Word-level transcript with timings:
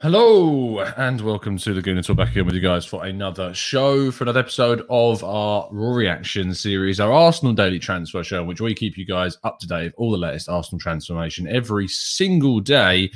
Hello 0.00 0.78
and 0.78 1.20
welcome 1.22 1.58
to 1.58 1.74
the 1.74 1.82
Gooner 1.82 2.06
Talk 2.06 2.18
back 2.18 2.30
again 2.30 2.46
with 2.46 2.54
you 2.54 2.60
guys 2.60 2.86
for 2.86 3.04
another 3.04 3.52
show, 3.52 4.12
for 4.12 4.22
another 4.22 4.38
episode 4.38 4.86
of 4.88 5.24
our 5.24 5.68
Raw 5.72 5.92
Reaction 5.92 6.54
series, 6.54 7.00
our 7.00 7.12
Arsenal 7.12 7.52
Daily 7.52 7.80
Transfer 7.80 8.22
Show, 8.22 8.42
in 8.42 8.46
which 8.46 8.60
we 8.60 8.74
keep 8.74 8.96
you 8.96 9.04
guys 9.04 9.38
up 9.42 9.58
to 9.58 9.66
date 9.66 9.86
with 9.86 9.94
all 9.96 10.12
the 10.12 10.16
latest 10.16 10.48
Arsenal 10.48 10.78
transformation 10.78 11.48
every 11.48 11.88
single 11.88 12.60
day. 12.60 13.10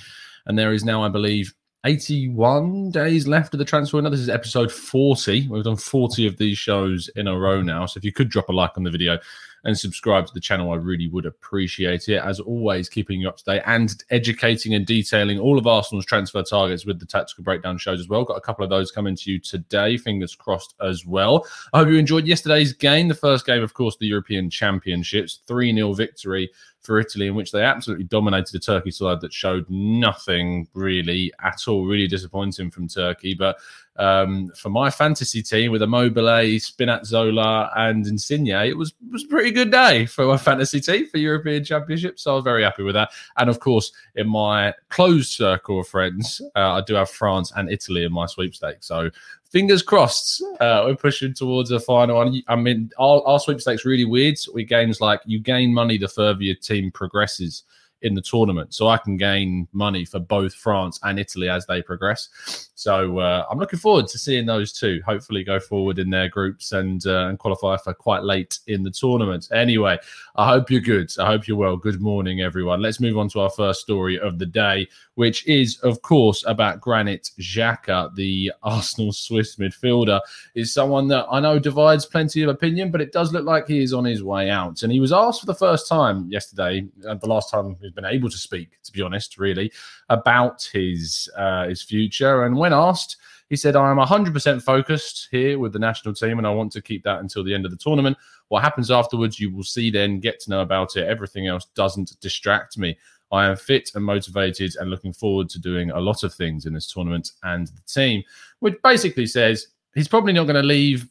And 0.47 0.59
there 0.59 0.73
is 0.73 0.85
now, 0.85 1.05
I 1.05 1.09
believe, 1.09 1.55
81 1.85 2.91
days 2.91 3.27
left 3.27 3.55
of 3.55 3.59
the 3.59 3.65
transfer 3.65 3.97
window. 3.97 4.11
This 4.11 4.21
is 4.21 4.29
episode 4.29 4.71
40. 4.71 5.49
We've 5.49 5.65
done 5.65 5.77
40 5.77 6.29
of 6.29 6.37
these 6.37 6.57
shows 6.57 7.09
in 7.17 7.27
a 7.27 7.37
row 7.37 7.61
now. 7.61 7.87
So 7.87 7.99
if 7.99 8.05
you 8.05 8.13
could 8.13 8.29
drop 8.29 8.49
a 8.49 8.53
like 8.53 8.77
on 8.77 8.85
the 8.85 8.91
video 8.91 9.19
and 9.65 9.77
subscribe 9.77 10.27
to 10.27 10.35
the 10.35 10.41
channel, 10.41 10.71
I 10.71 10.77
really 10.77 11.09
would 11.09 11.27
appreciate 11.27 12.09
it. 12.09 12.23
As 12.23 12.39
always, 12.39 12.89
keeping 12.89 13.21
you 13.21 13.29
up 13.29 13.37
to 13.39 13.45
date 13.45 13.63
and 13.67 13.93
educating 14.11 14.75
and 14.75 14.87
detailing 14.87 15.41
all 15.41 15.59
of 15.59 15.67
Arsenal's 15.67 16.07
transfer 16.07 16.45
targets 16.45 16.87
with 16.87 17.01
the 17.01 17.07
tactical 17.07 17.43
breakdown 17.43 17.79
shows 17.79 17.99
as 17.99 18.09
well. 18.09 18.25
Got 18.25 18.37
a 18.37 18.43
couple 18.43 18.63
of 18.63 18.71
those 18.71 18.93
coming 18.93 19.17
to 19.17 19.33
you 19.33 19.41
today. 19.41 19.97
Fingers 19.97 20.37
crossed 20.37 20.75
as 20.81 21.05
well. 21.05 21.47
I 21.73 21.79
hope 21.79 21.89
you 21.89 21.97
enjoyed 21.97 22.27
yesterday's 22.27 22.73
game. 22.73 23.09
The 23.09 23.15
first 23.15 23.45
game, 23.45 23.63
of 23.63 23.75
course, 23.75 23.97
the 23.97 24.07
European 24.07 24.51
Championships. 24.51 25.41
3 25.49 25.75
0 25.75 25.95
victory 25.95 26.49
for 26.83 26.99
Italy, 26.99 27.29
in 27.29 27.35
which 27.35 27.53
they 27.53 27.63
absolutely 27.63 28.05
dominated 28.05 28.55
a 28.55 28.59
Turkey 28.59 28.91
side 28.91 29.21
that 29.21 29.33
showed 29.33 29.65
nothing 29.69 30.69
really 30.75 31.33
at 31.43 31.61
all. 31.69 31.87
Really 31.87 32.09
disappointing 32.09 32.71
from 32.71 32.89
Turkey. 32.89 33.35
But 33.35 33.59
um, 33.97 34.51
for 34.57 34.71
my 34.71 34.91
fantasy 34.91 35.43
team 35.43 35.71
with 35.71 35.83
Immobile, 35.83 36.59
Spinazzola, 36.59 37.71
and 37.77 38.07
Insigne, 38.07 38.49
it 38.49 38.77
was 38.77 38.95
was 39.11 39.25
a 39.25 39.29
pretty 39.29 39.51
good 39.51 39.71
day 39.71 40.07
for 40.07 40.27
my 40.27 40.37
fantasy 40.37 40.81
team 40.81 41.09
for 41.09 41.19
European 41.19 41.65
Championship. 41.65 42.19
So 42.19 42.33
I 42.33 42.35
was 42.35 42.45
very 42.45 42.65
happy 42.65 42.83
with 42.83 42.95
that. 42.95 43.11
And 43.37 43.49
of 43.49 43.61
course, 43.61 43.93
in 44.17 44.29
my 44.29 44.75
closed 44.89 45.31
circle 45.31 45.81
of 45.81 45.89
friends, 45.89 46.41
uh, 46.57 46.73
I 46.73 46.81
do 46.81 46.95
have 46.95 47.11
France 47.11 47.53
and 47.55 47.71
Italy 47.71 48.05
in 48.05 48.13
my 48.13 48.27
sweepstakes. 48.27 48.87
So 48.87 49.11
fingers 49.53 49.83
crossed, 49.83 50.43
uh, 50.61 50.83
we're 50.87 50.97
pushing 50.97 51.35
towards 51.35 51.71
a 51.71 51.79
final. 51.79 52.43
I 52.49 52.57
mean, 52.57 52.91
our, 52.99 53.23
our 53.27 53.39
sweepstakes 53.39 53.85
really 53.85 54.07
weird. 54.07 54.37
We 54.53 54.65
games 54.65 55.01
like 55.01 55.21
you 55.27 55.39
gain 55.39 55.73
money 55.73 55.99
the 55.99 56.09
further 56.09 56.43
your 56.43 56.57
team 56.57 56.91
progresses 56.91 57.63
in 58.03 58.15
the 58.15 58.21
tournament. 58.21 58.75
So 58.75 58.89
I 58.89 58.99
can 58.99 59.17
gain 59.17 59.69
money 59.73 60.05
for 60.05 60.19
both 60.19 60.55
France 60.55 60.99
and 61.03 61.19
Italy 61.19 61.49
as 61.49 61.67
they 61.67 61.83
progress. 61.83 62.71
So 62.75 63.19
uh, 63.19 63.47
I'm 63.49 63.59
looking 63.59 63.79
forward 63.79 64.09
to 64.09 64.19
seeing 64.19 64.45
those 64.45 64.73
two 64.73 65.01
hopefully 65.07 65.45
go 65.45 65.61
forward 65.61 65.99
in 65.99 66.11
their 66.11 66.29
groups 66.29 66.73
and 66.73 67.05
uh, 67.07 67.29
and 67.29 67.39
qualify 67.39 67.77
for 67.77 67.95
quite 67.95 68.25
late 68.25 68.59
in 68.67 68.83
the 68.83 68.91
tournament. 68.91 69.49
Anyway, 69.53 69.99
I 70.35 70.49
hope 70.49 70.71
you're 70.71 70.81
good. 70.81 71.13
I 71.19 71.27
hope 71.27 71.47
you're 71.47 71.57
well. 71.57 71.77
Good 71.77 72.01
morning, 72.01 72.41
everyone. 72.41 72.83
Let's 72.83 73.01
move 73.01 73.19
on 73.19 73.29
to 73.31 73.41
our 73.41 73.51
first 73.51 73.83
story 73.83 74.19
of 74.19 74.39
the 74.39 74.47
day, 74.47 74.89
which 75.15 75.47
is, 75.47 75.79
of 75.81 76.03
course, 76.03 76.45
about 76.47 76.81
Granit 76.81 77.31
Xhaka, 77.39 78.13
the 78.17 78.53
Arsenal 78.63 79.13
Swiss 79.13 79.57
midfielder. 79.57 80.21
Is 80.55 80.75
someone 80.75 81.07
that 81.09 81.27
I 81.31 81.39
know 81.39 81.59
divides 81.59 82.07
plenty 82.07 82.43
of 82.43 82.49
opinion, 82.49 82.91
but 82.91 83.01
it 83.01 83.13
does 83.13 83.33
look 83.33 83.45
like 83.45 83.69
he 83.69 83.83
is 83.83 83.93
on 83.93 84.05
his 84.05 84.25
way 84.25 84.51
out. 84.51 84.83
And 84.83 84.93
he 84.93 85.01
was 85.01 85.13
asked 85.13 85.41
for 85.41 85.47
the 85.47 85.55
first 85.55 85.89
time 85.89 86.29
yesterday, 86.31 86.87
uh, 87.07 87.15
the 87.15 87.29
last 87.29 87.51
time 87.51 87.77
he's 87.93 88.03
been 88.03 88.13
able 88.13 88.31
to 88.31 88.39
speak, 88.39 88.79
to 88.83 88.93
be 88.93 89.03
honest, 89.03 89.39
really, 89.39 89.73
about 90.09 90.69
his 90.73 91.29
uh, 91.37 91.69
his 91.69 91.83
future. 91.83 92.45
And 92.45 92.57
when 92.57 92.73
asked, 92.73 93.19
he 93.49 93.57
said, 93.57 93.77
I 93.77 93.91
am 93.91 93.99
100% 93.99 94.63
focused 94.63 95.29
here 95.31 95.59
with 95.59 95.75
the 95.75 95.79
national 95.79 96.15
team 96.15 96.39
and 96.39 96.47
I 96.47 96.51
want 96.51 96.73
to 96.73 96.81
keep 96.81 97.05
that 97.05 97.21
until 97.21 97.45
the 97.45 97.53
end 97.53 97.67
of 97.67 97.71
the 97.71 97.77
tournament. 97.77 98.17
What 98.49 98.63
happens 98.63 98.91
afterwards, 98.91 99.39
you 99.39 99.55
will 99.55 99.63
see 99.63 99.91
then, 99.91 100.21
get 100.21 100.41
to 100.41 100.51
know 100.51 100.63
about 100.63 100.97
it. 100.97 101.07
Everything 101.07 101.49
else 101.49 101.67
doesn't 101.75 102.19
distract 102.23 102.79
me. 102.79 102.97
I 103.31 103.47
am 103.47 103.57
fit 103.57 103.91
and 103.95 104.05
motivated 104.05 104.77
and 104.77 104.89
looking 104.89 105.13
forward 105.13 105.51
to 105.51 105.61
doing 105.61 105.91
a 105.91 106.01
lot 106.01 106.23
of 106.23 106.33
things 106.33 106.65
in 106.65 106.73
this 106.73 106.91
tournament 106.91 107.33
and 107.43 107.67
the 107.67 107.83
team, 107.87 108.23
which 108.61 108.77
basically 108.83 109.27
says 109.27 109.69
he's 109.95 110.09
probably 110.09 110.33
not 110.33 110.45
going 110.45 110.57
to 110.57 110.67
leave 110.67 111.07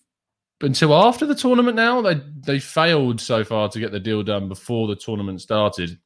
until 0.62 0.96
after 0.96 1.28
the 1.28 1.36
tournament 1.36 1.76
now. 1.76 2.02
They, 2.02 2.22
they 2.46 2.60
failed 2.60 3.22
so 3.22 3.44
far 3.44 3.70
to 3.70 3.80
get 3.80 3.92
the 3.92 4.00
deal 4.00 4.24
done 4.24 4.48
before 4.48 4.88
the 4.88 4.96
tournament 4.96 5.42
started. 5.42 6.00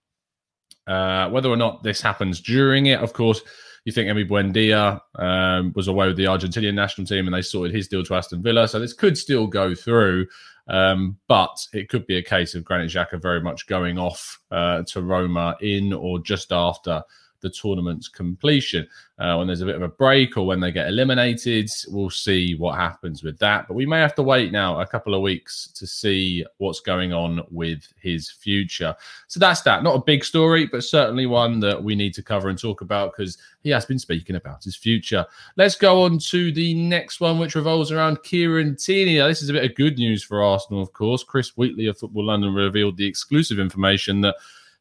Uh, 0.88 1.29
whether 1.29 1.50
or 1.50 1.57
not 1.57 1.84
this 1.84 2.01
happens 2.01 2.41
during 2.41 2.88
it, 2.88 3.00
of 3.00 3.13
course, 3.13 3.41
you 3.85 3.91
think 3.91 4.09
Emi 4.09 4.28
Buendia 4.28 5.00
um, 5.16 5.72
was 5.75 5.88
away 5.88 6.07
with 6.07 6.18
the 6.18 6.25
Argentinian 6.25 6.73
national 6.73 7.06
team 7.06 7.28
and 7.28 7.35
they 7.35 7.41
sorted 7.41 7.75
his 7.75 7.88
deal 7.88 8.03
to 8.03 8.16
Aston 8.16 8.41
Villa. 8.41 8.68
So 8.68 8.79
this 8.79 8.94
could 8.94 9.18
still 9.18 9.47
go 9.47 9.75
through. 9.75 10.28
Um, 10.68 11.18
but 11.28 11.56
it 11.73 11.90
could 11.90 12.07
be 12.07 12.18
a 12.18 12.23
case 12.23 12.56
of 12.56 12.66
Granit 12.66 12.90
Xhaka 12.90 13.22
very 13.22 13.40
much 13.40 13.68
going 13.68 14.00
off 14.00 14.40
uh, 14.50 14.81
to 14.88 15.01
Roma 15.03 15.56
in 15.62 15.94
or 15.94 16.19
just 16.19 16.51
after 16.51 17.03
the 17.41 17.50
tournament's 17.50 18.07
completion. 18.07 18.88
Uh, 19.18 19.35
when 19.35 19.47
there's 19.47 19.62
a 19.62 19.66
bit 19.66 19.75
of 19.75 19.81
a 19.81 19.88
break 19.88 20.35
or 20.35 20.46
when 20.46 20.59
they 20.59 20.72
get 20.72 20.88
eliminated, 20.88 21.69
we'll 21.88 22.09
see 22.09 22.56
what 22.56 22.75
happens 22.75 23.23
with 23.23 23.38
that. 23.40 23.66
But 23.68 23.75
we 23.75 23.85
may 23.85 24.00
have 24.00 24.16
to 24.16 24.23
wait 24.23 24.52
now 24.52 24.82
a 24.82 24.87
couple 24.87 25.16
of 25.16 25.22
weeks 25.22 25.70
to 25.76 25.87
see 25.87 26.46
what's 26.58 26.82
going 26.82 27.14
on 27.14 27.41
with 27.49 27.87
his 28.02 28.29
future. 28.29 28.93
So 29.28 29.40
that's 29.40 29.61
that. 29.61 29.84
Not 29.84 29.96
a 29.96 30.03
big 30.03 30.26
story, 30.26 30.66
but 30.66 30.84
certainly 30.84 31.28
one 31.28 31.61
that 31.61 31.82
we 31.82 31.96
need 31.96 32.14
to 32.16 32.23
cover 32.23 32.49
and 32.49 32.59
talk 32.59 32.82
about 32.82 33.14
because 33.16 33.38
he 33.61 33.70
has 33.70 33.85
been 33.85 33.99
speaking 33.99 34.35
about 34.35 34.64
his 34.64 34.76
future. 34.76 35.26
Let's 35.55 35.76
go 35.76 36.03
on 36.03 36.20
to 36.20 36.52
the 36.52 36.73
next 36.73 37.22
one, 37.22 37.40
which 37.40 37.55
revolves 37.55 37.91
around 37.91 38.22
Kieran 38.23 38.76
Tierney. 38.76 39.17
Now, 39.17 39.28
this 39.28 39.41
is 39.41 39.49
a 39.49 39.53
bit 39.53 39.70
of 39.70 39.78
good 39.78 39.97
news 39.97 40.23
for 40.23 40.43
Arsenal, 40.43 40.81
of 40.81 40.91
course. 40.91 41.23
Chris 41.23 41.55
Wheatley 41.55 41.88
of 41.88 41.97
Football 41.97 42.26
London 42.26 42.53
revealed 42.53 42.97
the 42.97 43.08
exclusive 43.08 43.59
information 43.59 44.22
that 44.22 44.35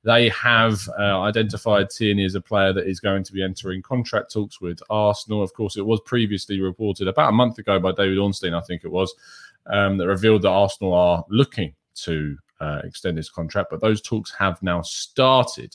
they 0.04 0.28
have 0.28 0.86
uh, 0.98 1.20
identified 1.22 1.88
Tierney 1.88 2.24
as 2.24 2.34
a 2.34 2.40
player 2.40 2.72
that 2.74 2.86
is 2.86 3.00
going 3.00 3.24
to 3.24 3.32
be 3.32 3.42
entering 3.42 3.80
contract 3.80 4.30
talks 4.32 4.60
with 4.60 4.78
Arsenal. 4.90 5.42
Of 5.42 5.54
course, 5.54 5.78
it 5.78 5.86
was 5.86 6.00
previously 6.04 6.60
reported 6.60 7.08
about 7.08 7.30
a 7.30 7.32
month 7.32 7.58
ago 7.58 7.80
by 7.80 7.92
David 7.92 8.18
Ornstein, 8.18 8.54
I 8.54 8.60
think 8.60 8.84
it 8.84 8.90
was, 8.90 9.14
um, 9.66 9.96
that 9.96 10.06
revealed 10.06 10.42
that 10.42 10.50
Arsenal 10.50 10.92
are 10.92 11.24
looking 11.30 11.74
to 11.96 12.36
uh, 12.60 12.82
extend 12.84 13.16
his 13.16 13.30
contract, 13.30 13.70
but 13.70 13.80
those 13.80 14.02
talks 14.02 14.30
have 14.38 14.62
now 14.62 14.82
started. 14.82 15.74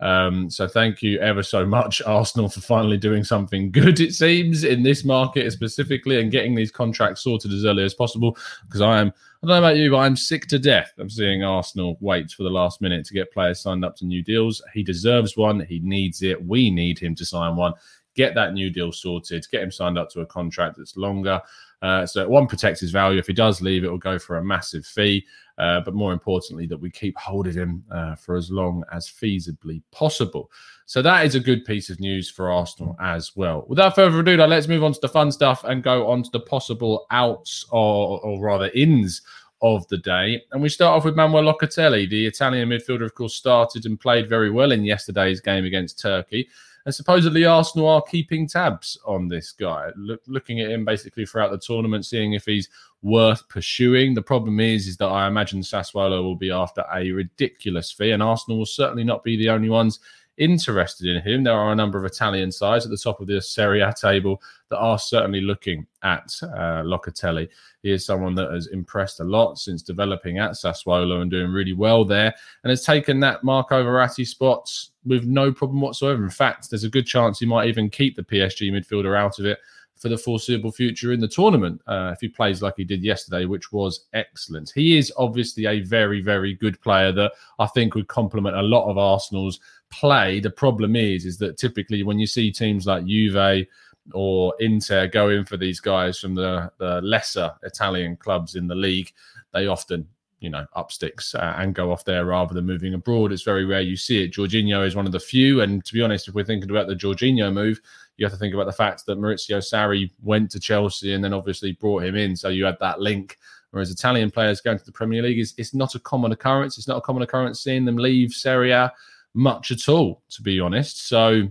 Um, 0.00 0.48
so 0.48 0.66
thank 0.66 1.02
you 1.02 1.18
ever 1.18 1.42
so 1.42 1.66
much, 1.66 2.00
Arsenal, 2.06 2.48
for 2.48 2.60
finally 2.60 2.96
doing 2.96 3.24
something 3.24 3.70
good, 3.70 4.00
it 4.00 4.14
seems, 4.14 4.64
in 4.64 4.82
this 4.82 5.04
market 5.04 5.52
specifically 5.52 6.20
and 6.20 6.30
getting 6.30 6.54
these 6.54 6.70
contracts 6.70 7.22
sorted 7.22 7.52
as 7.52 7.64
early 7.64 7.84
as 7.84 7.94
possible. 7.94 8.36
Because 8.66 8.80
I 8.80 9.00
am, 9.00 9.08
I 9.08 9.46
don't 9.46 9.60
know 9.60 9.68
about 9.68 9.76
you, 9.76 9.90
but 9.90 9.98
I'm 9.98 10.16
sick 10.16 10.46
to 10.48 10.58
death 10.58 10.92
of 10.98 11.12
seeing 11.12 11.44
Arsenal 11.44 11.96
wait 12.00 12.30
for 12.30 12.42
the 12.42 12.50
last 12.50 12.80
minute 12.80 13.06
to 13.06 13.14
get 13.14 13.32
players 13.32 13.60
signed 13.60 13.84
up 13.84 13.96
to 13.96 14.06
new 14.06 14.22
deals. 14.22 14.62
He 14.74 14.82
deserves 14.82 15.36
one. 15.36 15.60
He 15.60 15.80
needs 15.80 16.22
it. 16.22 16.44
We 16.44 16.70
need 16.70 16.98
him 16.98 17.14
to 17.16 17.24
sign 17.24 17.56
one. 17.56 17.74
Get 18.14 18.34
that 18.34 18.52
new 18.52 18.70
deal 18.70 18.92
sorted, 18.92 19.46
get 19.50 19.62
him 19.62 19.70
signed 19.70 19.98
up 19.98 20.10
to 20.10 20.20
a 20.20 20.26
contract 20.26 20.76
that's 20.76 20.96
longer. 20.96 21.40
Uh, 21.82 22.04
so 22.04 22.28
one 22.28 22.46
protects 22.46 22.80
his 22.80 22.90
value. 22.90 23.18
If 23.18 23.26
he 23.26 23.32
does 23.32 23.62
leave, 23.62 23.84
it 23.84 23.90
will 23.90 23.98
go 23.98 24.18
for 24.18 24.36
a 24.36 24.44
massive 24.44 24.84
fee. 24.84 25.24
Uh, 25.56 25.80
but 25.80 25.94
more 25.94 26.12
importantly, 26.12 26.66
that 26.66 26.76
we 26.76 26.90
keep 26.90 27.16
hold 27.18 27.46
of 27.46 27.54
him 27.54 27.84
uh, 27.90 28.14
for 28.14 28.36
as 28.36 28.50
long 28.50 28.82
as 28.92 29.06
feasibly 29.06 29.82
possible. 29.92 30.50
So 30.86 31.02
that 31.02 31.24
is 31.24 31.34
a 31.34 31.40
good 31.40 31.64
piece 31.64 31.90
of 31.90 32.00
news 32.00 32.30
for 32.30 32.50
Arsenal 32.50 32.96
as 33.00 33.36
well. 33.36 33.64
Without 33.68 33.94
further 33.94 34.20
ado, 34.20 34.36
let's 34.36 34.68
move 34.68 34.82
on 34.82 34.92
to 34.92 35.00
the 35.00 35.08
fun 35.08 35.30
stuff 35.30 35.64
and 35.64 35.82
go 35.82 36.08
on 36.08 36.22
to 36.22 36.30
the 36.30 36.40
possible 36.40 37.06
outs 37.10 37.64
or, 37.70 38.20
or 38.20 38.40
rather 38.40 38.70
ins 38.74 39.22
of 39.62 39.86
the 39.88 39.98
day. 39.98 40.42
And 40.52 40.62
we 40.62 40.68
start 40.68 40.96
off 40.96 41.04
with 41.04 41.16
Manuel 41.16 41.44
Locatelli. 41.44 42.08
The 42.08 42.26
Italian 42.26 42.70
midfielder, 42.70 43.04
of 43.04 43.14
course, 43.14 43.34
started 43.34 43.84
and 43.86 44.00
played 44.00 44.28
very 44.28 44.50
well 44.50 44.72
in 44.72 44.84
yesterday's 44.84 45.40
game 45.40 45.64
against 45.64 46.00
Turkey. 46.00 46.48
And 46.86 46.94
supposedly 46.94 47.44
Arsenal 47.44 47.88
are 47.88 48.02
keeping 48.02 48.48
tabs 48.48 48.98
on 49.04 49.28
this 49.28 49.52
guy, 49.52 49.90
look, 49.96 50.22
looking 50.26 50.60
at 50.60 50.70
him 50.70 50.84
basically 50.84 51.26
throughout 51.26 51.50
the 51.50 51.58
tournament, 51.58 52.06
seeing 52.06 52.32
if 52.32 52.46
he's 52.46 52.68
worth 53.02 53.46
pursuing. 53.48 54.14
The 54.14 54.22
problem 54.22 54.60
is, 54.60 54.86
is 54.86 54.96
that 54.96 55.08
I 55.08 55.26
imagine 55.28 55.60
Sassuolo 55.60 56.22
will 56.22 56.36
be 56.36 56.50
after 56.50 56.84
a 56.94 57.10
ridiculous 57.10 57.92
fee, 57.92 58.12
and 58.12 58.22
Arsenal 58.22 58.58
will 58.58 58.66
certainly 58.66 59.04
not 59.04 59.22
be 59.22 59.36
the 59.36 59.50
only 59.50 59.68
ones 59.68 60.00
interested 60.38 61.06
in 61.06 61.22
him. 61.22 61.44
There 61.44 61.54
are 61.54 61.72
a 61.72 61.76
number 61.76 61.98
of 61.98 62.04
Italian 62.04 62.50
sides 62.50 62.84
at 62.84 62.90
the 62.90 62.96
top 62.96 63.20
of 63.20 63.26
the 63.26 63.40
Serie 63.40 63.80
A 63.80 63.92
table 63.92 64.40
that 64.70 64.78
are 64.78 64.98
certainly 64.98 65.40
looking 65.40 65.86
at 66.02 66.32
uh, 66.42 66.82
Locatelli. 66.82 67.48
He 67.82 67.92
is 67.92 68.04
someone 68.04 68.34
that 68.36 68.50
has 68.50 68.68
impressed 68.68 69.20
a 69.20 69.24
lot 69.24 69.58
since 69.58 69.82
developing 69.82 70.38
at 70.38 70.52
Sassuolo 70.52 71.22
and 71.22 71.30
doing 71.30 71.50
really 71.50 71.72
well 71.72 72.04
there, 72.04 72.34
and 72.62 72.70
has 72.70 72.84
taken 72.84 73.20
that 73.20 73.44
Marco 73.44 73.82
Verratti 73.84 74.26
spot 74.26 74.70
with 75.04 75.24
no 75.24 75.52
problem 75.52 75.80
whatsoever. 75.80 76.22
In 76.22 76.30
fact, 76.30 76.70
there's 76.70 76.84
a 76.84 76.90
good 76.90 77.06
chance 77.06 77.38
he 77.38 77.46
might 77.46 77.68
even 77.68 77.90
keep 77.90 78.16
the 78.16 78.22
PSG 78.22 78.70
midfielder 78.70 79.16
out 79.16 79.38
of 79.38 79.46
it 79.46 79.58
for 80.00 80.08
the 80.08 80.16
foreseeable 80.16 80.72
future 80.72 81.12
in 81.12 81.20
the 81.20 81.28
tournament 81.28 81.80
uh, 81.86 82.10
if 82.12 82.20
he 82.20 82.28
plays 82.28 82.62
like 82.62 82.74
he 82.76 82.84
did 82.84 83.04
yesterday, 83.04 83.44
which 83.44 83.70
was 83.70 84.06
excellent. 84.14 84.72
He 84.74 84.96
is 84.96 85.12
obviously 85.18 85.66
a 85.66 85.80
very, 85.80 86.22
very 86.22 86.54
good 86.54 86.80
player 86.80 87.12
that 87.12 87.32
I 87.58 87.66
think 87.66 87.94
would 87.94 88.08
complement 88.08 88.56
a 88.56 88.62
lot 88.62 88.88
of 88.88 88.96
Arsenal's 88.96 89.60
play. 89.90 90.40
The 90.40 90.50
problem 90.50 90.96
is, 90.96 91.26
is 91.26 91.36
that 91.38 91.58
typically 91.58 92.02
when 92.02 92.18
you 92.18 92.26
see 92.26 92.50
teams 92.50 92.86
like 92.86 93.04
Juve 93.04 93.66
or 94.14 94.54
Inter 94.58 95.06
go 95.06 95.28
in 95.28 95.44
for 95.44 95.58
these 95.58 95.80
guys 95.80 96.18
from 96.18 96.34
the, 96.34 96.72
the 96.78 97.02
lesser 97.02 97.52
Italian 97.62 98.16
clubs 98.16 98.54
in 98.54 98.66
the 98.66 98.74
league, 98.74 99.12
they 99.52 99.66
often 99.66 100.08
you 100.40 100.48
know, 100.48 100.66
up 100.74 100.90
sticks 100.90 101.34
uh, 101.34 101.54
and 101.58 101.74
go 101.74 101.92
off 101.92 102.04
there 102.04 102.24
rather 102.24 102.54
than 102.54 102.66
moving 102.66 102.94
abroad. 102.94 103.30
It's 103.30 103.42
very 103.42 103.64
rare 103.64 103.82
you 103.82 103.96
see 103.96 104.24
it. 104.24 104.32
Jorginho 104.32 104.86
is 104.86 104.96
one 104.96 105.06
of 105.06 105.12
the 105.12 105.20
few. 105.20 105.60
And 105.60 105.84
to 105.84 105.92
be 105.92 106.02
honest, 106.02 106.28
if 106.28 106.34
we're 106.34 106.44
thinking 106.44 106.70
about 106.70 106.88
the 106.88 106.94
Jorginho 106.94 107.52
move, 107.52 107.80
you 108.16 108.24
have 108.24 108.32
to 108.32 108.38
think 108.38 108.54
about 108.54 108.66
the 108.66 108.72
fact 108.72 109.04
that 109.06 109.18
Maurizio 109.18 109.58
Sarri 109.58 110.10
went 110.22 110.50
to 110.52 110.60
Chelsea 110.60 111.12
and 111.12 111.22
then 111.22 111.34
obviously 111.34 111.72
brought 111.72 112.04
him 112.04 112.16
in. 112.16 112.36
So 112.36 112.48
you 112.48 112.64
had 112.64 112.78
that 112.80 113.00
link. 113.00 113.36
Whereas 113.70 113.90
Italian 113.90 114.30
players 114.30 114.60
going 114.60 114.78
to 114.78 114.84
the 114.84 114.92
Premier 114.92 115.22
League 115.22 115.38
is 115.38 115.54
it's 115.56 115.74
not 115.74 115.94
a 115.94 116.00
common 116.00 116.32
occurrence. 116.32 116.76
It's 116.76 116.88
not 116.88 116.96
a 116.96 117.02
common 117.02 117.22
occurrence 117.22 117.60
seeing 117.60 117.84
them 117.84 117.96
leave 117.96 118.32
Serie 118.32 118.72
A 118.72 118.92
much 119.34 119.70
at 119.70 119.88
all, 119.88 120.22
to 120.30 120.42
be 120.42 120.58
honest. 120.58 121.06
So 121.06 121.48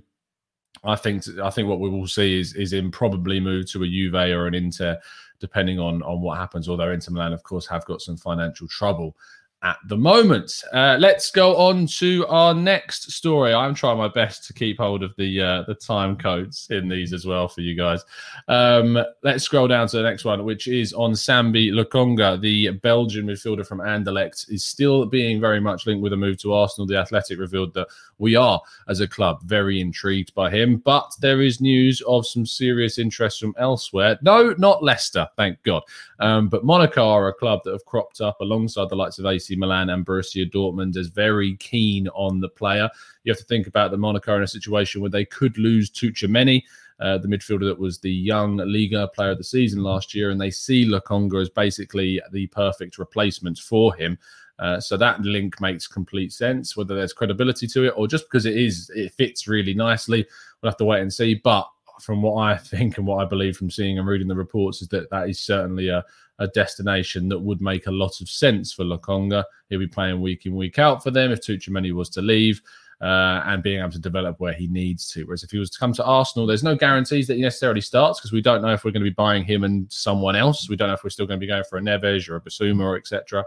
I 0.84 0.96
think 0.96 1.24
I 1.42 1.50
think 1.50 1.68
what 1.68 1.80
we 1.80 1.90
will 1.90 2.08
see 2.08 2.40
is 2.40 2.54
is 2.56 2.74
him 2.74 2.92
probably 2.92 3.40
move 3.40 3.70
to 3.72 3.84
a 3.84 3.88
Juve 3.88 4.16
or 4.16 4.48
an 4.48 4.54
Inter, 4.54 4.98
depending 5.40 5.80
on 5.80 6.02
on 6.04 6.22
what 6.22 6.38
happens. 6.38 6.70
Although 6.70 6.92
Inter 6.92 7.12
Milan, 7.12 7.34
of 7.34 7.44
course, 7.44 7.68
have 7.68 7.86
got 7.86 8.02
some 8.02 8.18
financial 8.18 8.68
trouble 8.68 9.16
at 9.62 9.78
the 9.88 9.98
moment. 9.98 10.64
Uh, 10.72 10.98
let's 11.00 11.32
go 11.32 11.56
on 11.58 11.86
to 11.86 12.26
our 12.28 12.54
next 12.54 13.12
story. 13.12 13.54
I'm 13.54 13.76
trying 13.76 13.98
my 13.98 14.08
best 14.08 14.46
to 14.48 14.54
keep 14.54 14.78
hold 14.78 15.04
of 15.04 15.14
the 15.18 15.42
uh, 15.42 15.64
the 15.64 15.76
time 15.76 16.16
codes 16.18 16.68
in 16.70 16.88
these 16.88 17.12
as 17.12 17.26
well 17.26 17.48
for 17.48 17.62
you 17.62 17.76
guys. 17.76 18.04
Um, 18.48 18.98
let's 19.24 19.44
scroll 19.44 19.68
down 19.68 19.88
to 19.90 19.98
the 19.98 20.04
next 20.04 20.24
one, 20.24 20.46
which 20.46 20.68
is 20.68 20.94
on 20.94 21.12
Sambi 21.12 21.72
Lokonga, 21.72 22.40
the 22.40 22.70
Belgian 22.72 23.26
midfielder 23.26 23.66
from 23.66 23.80
Anderlecht, 23.80 24.50
is 24.50 24.64
still 24.64 25.06
being 25.06 25.42
very 25.42 25.60
much 25.60 25.86
linked 25.86 26.02
with 26.02 26.14
a 26.14 26.18
move 26.18 26.38
to 26.40 26.54
Arsenal. 26.54 26.88
The 26.88 26.98
Athletic 26.98 27.40
revealed 27.40 27.74
that 27.74 27.88
we 28.18 28.36
are, 28.36 28.62
as 28.88 29.02
a 29.02 29.08
club, 29.08 29.42
very 29.44 29.82
intrigued 29.82 30.34
by 30.34 30.50
him, 30.50 30.78
but 30.78 31.12
there 31.20 31.42
is 31.42 31.62
news 31.62 32.02
of 32.08 32.26
some 32.26 32.46
serious 32.46 32.98
interest 32.98 33.40
from 33.40 33.54
elsewhere. 33.58 34.18
No, 34.22 34.54
not 34.58 34.84
Leicester, 34.84 35.28
thank 35.36 35.62
God. 35.64 35.84
Um, 36.20 36.50
but 36.50 36.66
Monaco 36.66 37.08
are 37.08 37.28
a 37.28 37.34
club 37.34 37.62
that 37.64 37.72
have 37.72 37.86
cropped 37.86 38.22
up 38.22 38.40
alongside 38.42 38.90
the 38.90 38.96
likes 38.96 39.20
of 39.20 39.26
AC 39.26 39.49
Milan 39.56 39.90
and 39.90 40.06
Borussia 40.06 40.50
Dortmund 40.50 40.98
as 40.98 41.08
very 41.08 41.56
keen 41.58 42.08
on 42.10 42.40
the 42.40 42.50
player. 42.50 42.90
You 43.24 43.32
have 43.32 43.40
to 43.40 43.46
think 43.46 43.68
about 43.68 43.92
the 43.92 43.98
Monaco 43.98 44.36
in 44.38 44.44
a 44.44 44.48
situation 44.48 45.02
where 45.02 45.10
they 45.10 45.26
could 45.26 45.58
lose 45.58 45.90
Tchouameni, 45.90 46.64
uh, 47.00 47.18
the 47.18 47.28
midfielder 47.28 47.66
that 47.66 47.80
was 47.80 48.00
the 48.00 48.12
young 48.12 48.58
Liga 48.58 49.08
player 49.16 49.32
of 49.32 49.38
the 49.38 49.44
season 49.44 49.84
last 49.84 50.14
year, 50.14 50.32
and 50.32 50.40
they 50.40 50.52
see 50.52 50.86
Lokonga 50.86 51.42
as 51.42 51.50
basically 51.50 52.22
the 52.32 52.48
perfect 52.48 52.98
replacement 52.98 53.58
for 53.58 53.94
him. 53.96 54.18
Uh, 54.60 54.80
so 54.80 54.98
that 54.98 55.22
link 55.22 55.62
makes 55.62 55.88
complete 55.88 56.34
sense. 56.34 56.76
Whether 56.76 56.94
there's 56.94 57.14
credibility 57.14 57.66
to 57.68 57.86
it 57.86 57.94
or 57.96 58.08
just 58.08 58.26
because 58.26 58.46
it 58.46 58.58
is, 58.58 58.92
it 58.94 59.14
fits 59.14 59.48
really 59.48 59.74
nicely. 59.74 60.28
We'll 60.62 60.70
have 60.72 60.78
to 60.78 60.86
wait 60.86 61.02
and 61.02 61.14
see. 61.14 61.36
But 61.36 61.70
from 62.02 62.22
what 62.22 62.42
I 62.42 62.58
think 62.58 62.98
and 62.98 63.08
what 63.08 63.24
I 63.24 63.26
believe 63.26 63.58
from 63.58 63.72
seeing 63.72 63.98
and 63.98 64.08
reading 64.08 64.28
the 64.28 64.36
reports, 64.36 64.82
is 64.82 64.88
that 64.90 65.10
that 65.10 65.30
is 65.30 65.40
certainly 65.40 65.90
a, 65.90 66.04
a 66.40 66.48
destination 66.48 67.30
that 67.30 67.40
would 67.40 67.62
make 67.62 67.88
a 67.88 67.92
lot 67.92 68.22
of 68.22 68.30
sense 68.30 68.74
for 68.74 68.84
Lokonga. 68.84 69.44
He'll 69.70 69.80
be 69.80 69.88
playing 69.88 70.22
week 70.22 70.46
in, 70.46 70.56
week 70.56 70.80
out 70.80 71.04
for 71.04 71.12
them 71.12 71.32
if 71.32 71.42
Tchouameni 71.42 71.94
was 71.94 72.10
to 72.10 72.22
leave. 72.22 72.62
Uh, 73.02 73.42
and 73.46 73.64
being 73.64 73.80
able 73.80 73.90
to 73.90 73.98
develop 73.98 74.38
where 74.42 74.52
he 74.52 74.68
needs 74.68 75.10
to. 75.10 75.24
Whereas 75.24 75.42
if 75.42 75.52
he 75.52 75.58
was 75.58 75.70
to 75.70 75.80
come 75.80 75.94
to 75.94 76.04
Arsenal, 76.04 76.46
there's 76.46 76.66
no 76.66 76.76
guarantees 76.76 77.28
that 77.28 77.36
he 77.36 77.42
necessarily 77.42 77.80
starts 77.80 78.20
because 78.20 78.34
we 78.34 78.42
don't 78.42 78.62
know 78.62 78.74
if 78.74 78.84
we're 78.84 78.92
going 78.92 79.06
to 79.06 79.10
be 79.10 79.14
buying 79.14 79.46
him 79.46 79.64
and 79.64 79.90
someone 79.90 80.36
else. 80.36 80.68
We 80.68 80.76
don't 80.76 80.90
know 80.90 80.96
if 80.96 81.04
we're 81.06 81.10
still 81.10 81.26
going 81.26 81.40
to 81.40 81.42
be 81.42 81.48
going 81.48 81.64
for 81.64 81.78
a 81.78 81.82
Neves 81.82 82.28
or 82.28 82.36
a 82.36 82.42
Bissouma 82.42 82.82
or 82.82 82.98
etc. 82.98 83.46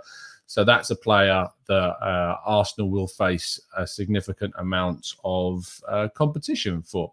So 0.53 0.65
that's 0.65 0.91
a 0.91 0.97
player 0.97 1.49
that 1.67 1.75
uh, 1.75 2.37
Arsenal 2.45 2.91
will 2.91 3.07
face 3.07 3.59
a 3.75 3.87
significant 3.87 4.53
amount 4.59 5.15
of 5.25 5.83
uh, 5.89 6.09
competition 6.15 6.83
for. 6.83 7.11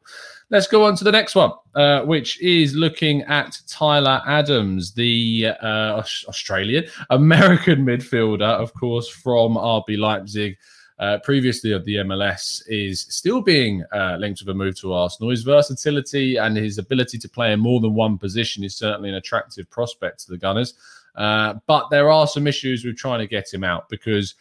Let's 0.49 0.67
go 0.67 0.83
on 0.83 0.97
to 0.97 1.05
the 1.05 1.11
next 1.13 1.35
one, 1.35 1.53
uh, 1.73 2.01
which 2.01 2.41
is 2.41 2.75
looking 2.75 3.21
at 3.21 3.57
Tyler 3.65 4.21
Adams, 4.27 4.93
the 4.93 5.53
uh, 5.61 6.03
Australian 6.27 6.87
American 7.11 7.85
midfielder, 7.85 8.41
of 8.41 8.73
course, 8.73 9.07
from 9.07 9.53
RB 9.55 9.97
Leipzig. 9.97 10.57
Uh, 10.99 11.17
previously 11.19 11.71
of 11.71 11.85
the 11.85 11.95
MLS 11.95 12.61
is 12.67 13.03
still 13.07 13.41
being 13.41 13.85
uh, 13.93 14.17
linked 14.19 14.41
with 14.41 14.49
a 14.49 14.53
move 14.53 14.77
to 14.77 14.91
Arsenal. 14.91 15.29
His 15.29 15.43
versatility 15.43 16.35
and 16.35 16.57
his 16.57 16.77
ability 16.77 17.17
to 17.19 17.29
play 17.29 17.53
in 17.53 17.61
more 17.61 17.79
than 17.79 17.93
one 17.93 18.17
position 18.17 18.65
is 18.65 18.75
certainly 18.75 19.07
an 19.07 19.15
attractive 19.15 19.69
prospect 19.69 20.19
to 20.25 20.31
the 20.31 20.37
Gunners. 20.37 20.73
Uh, 21.15 21.55
but 21.67 21.89
there 21.89 22.11
are 22.11 22.27
some 22.27 22.47
issues 22.47 22.85
with 22.85 22.97
trying 22.97 23.19
to 23.19 23.27
get 23.27 23.51
him 23.51 23.63
out 23.63 23.89
because 23.89 24.35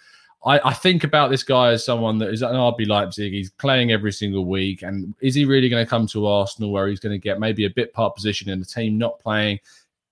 I, 0.45 0.61
I, 0.69 0.73
think 0.73 1.03
about 1.03 1.31
this 1.31 1.43
guy 1.43 1.73
as 1.73 1.85
someone 1.85 2.19
that 2.19 2.31
is 2.31 2.43
an 2.43 2.55
RB 2.55 2.87
Leipzig. 2.87 3.33
He's 3.33 3.51
playing 3.51 3.91
every 3.91 4.13
single 4.13 4.45
week. 4.45 4.83
And 4.83 5.15
is 5.21 5.35
he 5.35 5.45
really 5.45 5.69
going 5.69 5.85
to 5.85 5.89
come 5.89 6.07
to 6.09 6.27
Arsenal 6.27 6.71
where 6.71 6.87
he's 6.87 7.01
going 7.01 7.13
to 7.13 7.19
get 7.19 7.41
maybe 7.41 7.65
a 7.65 7.71
bit 7.71 7.93
part 7.93 8.15
position 8.15 8.49
in 8.49 8.61
the 8.61 8.67
team, 8.67 8.99
not 8.99 9.19
playing 9.19 9.59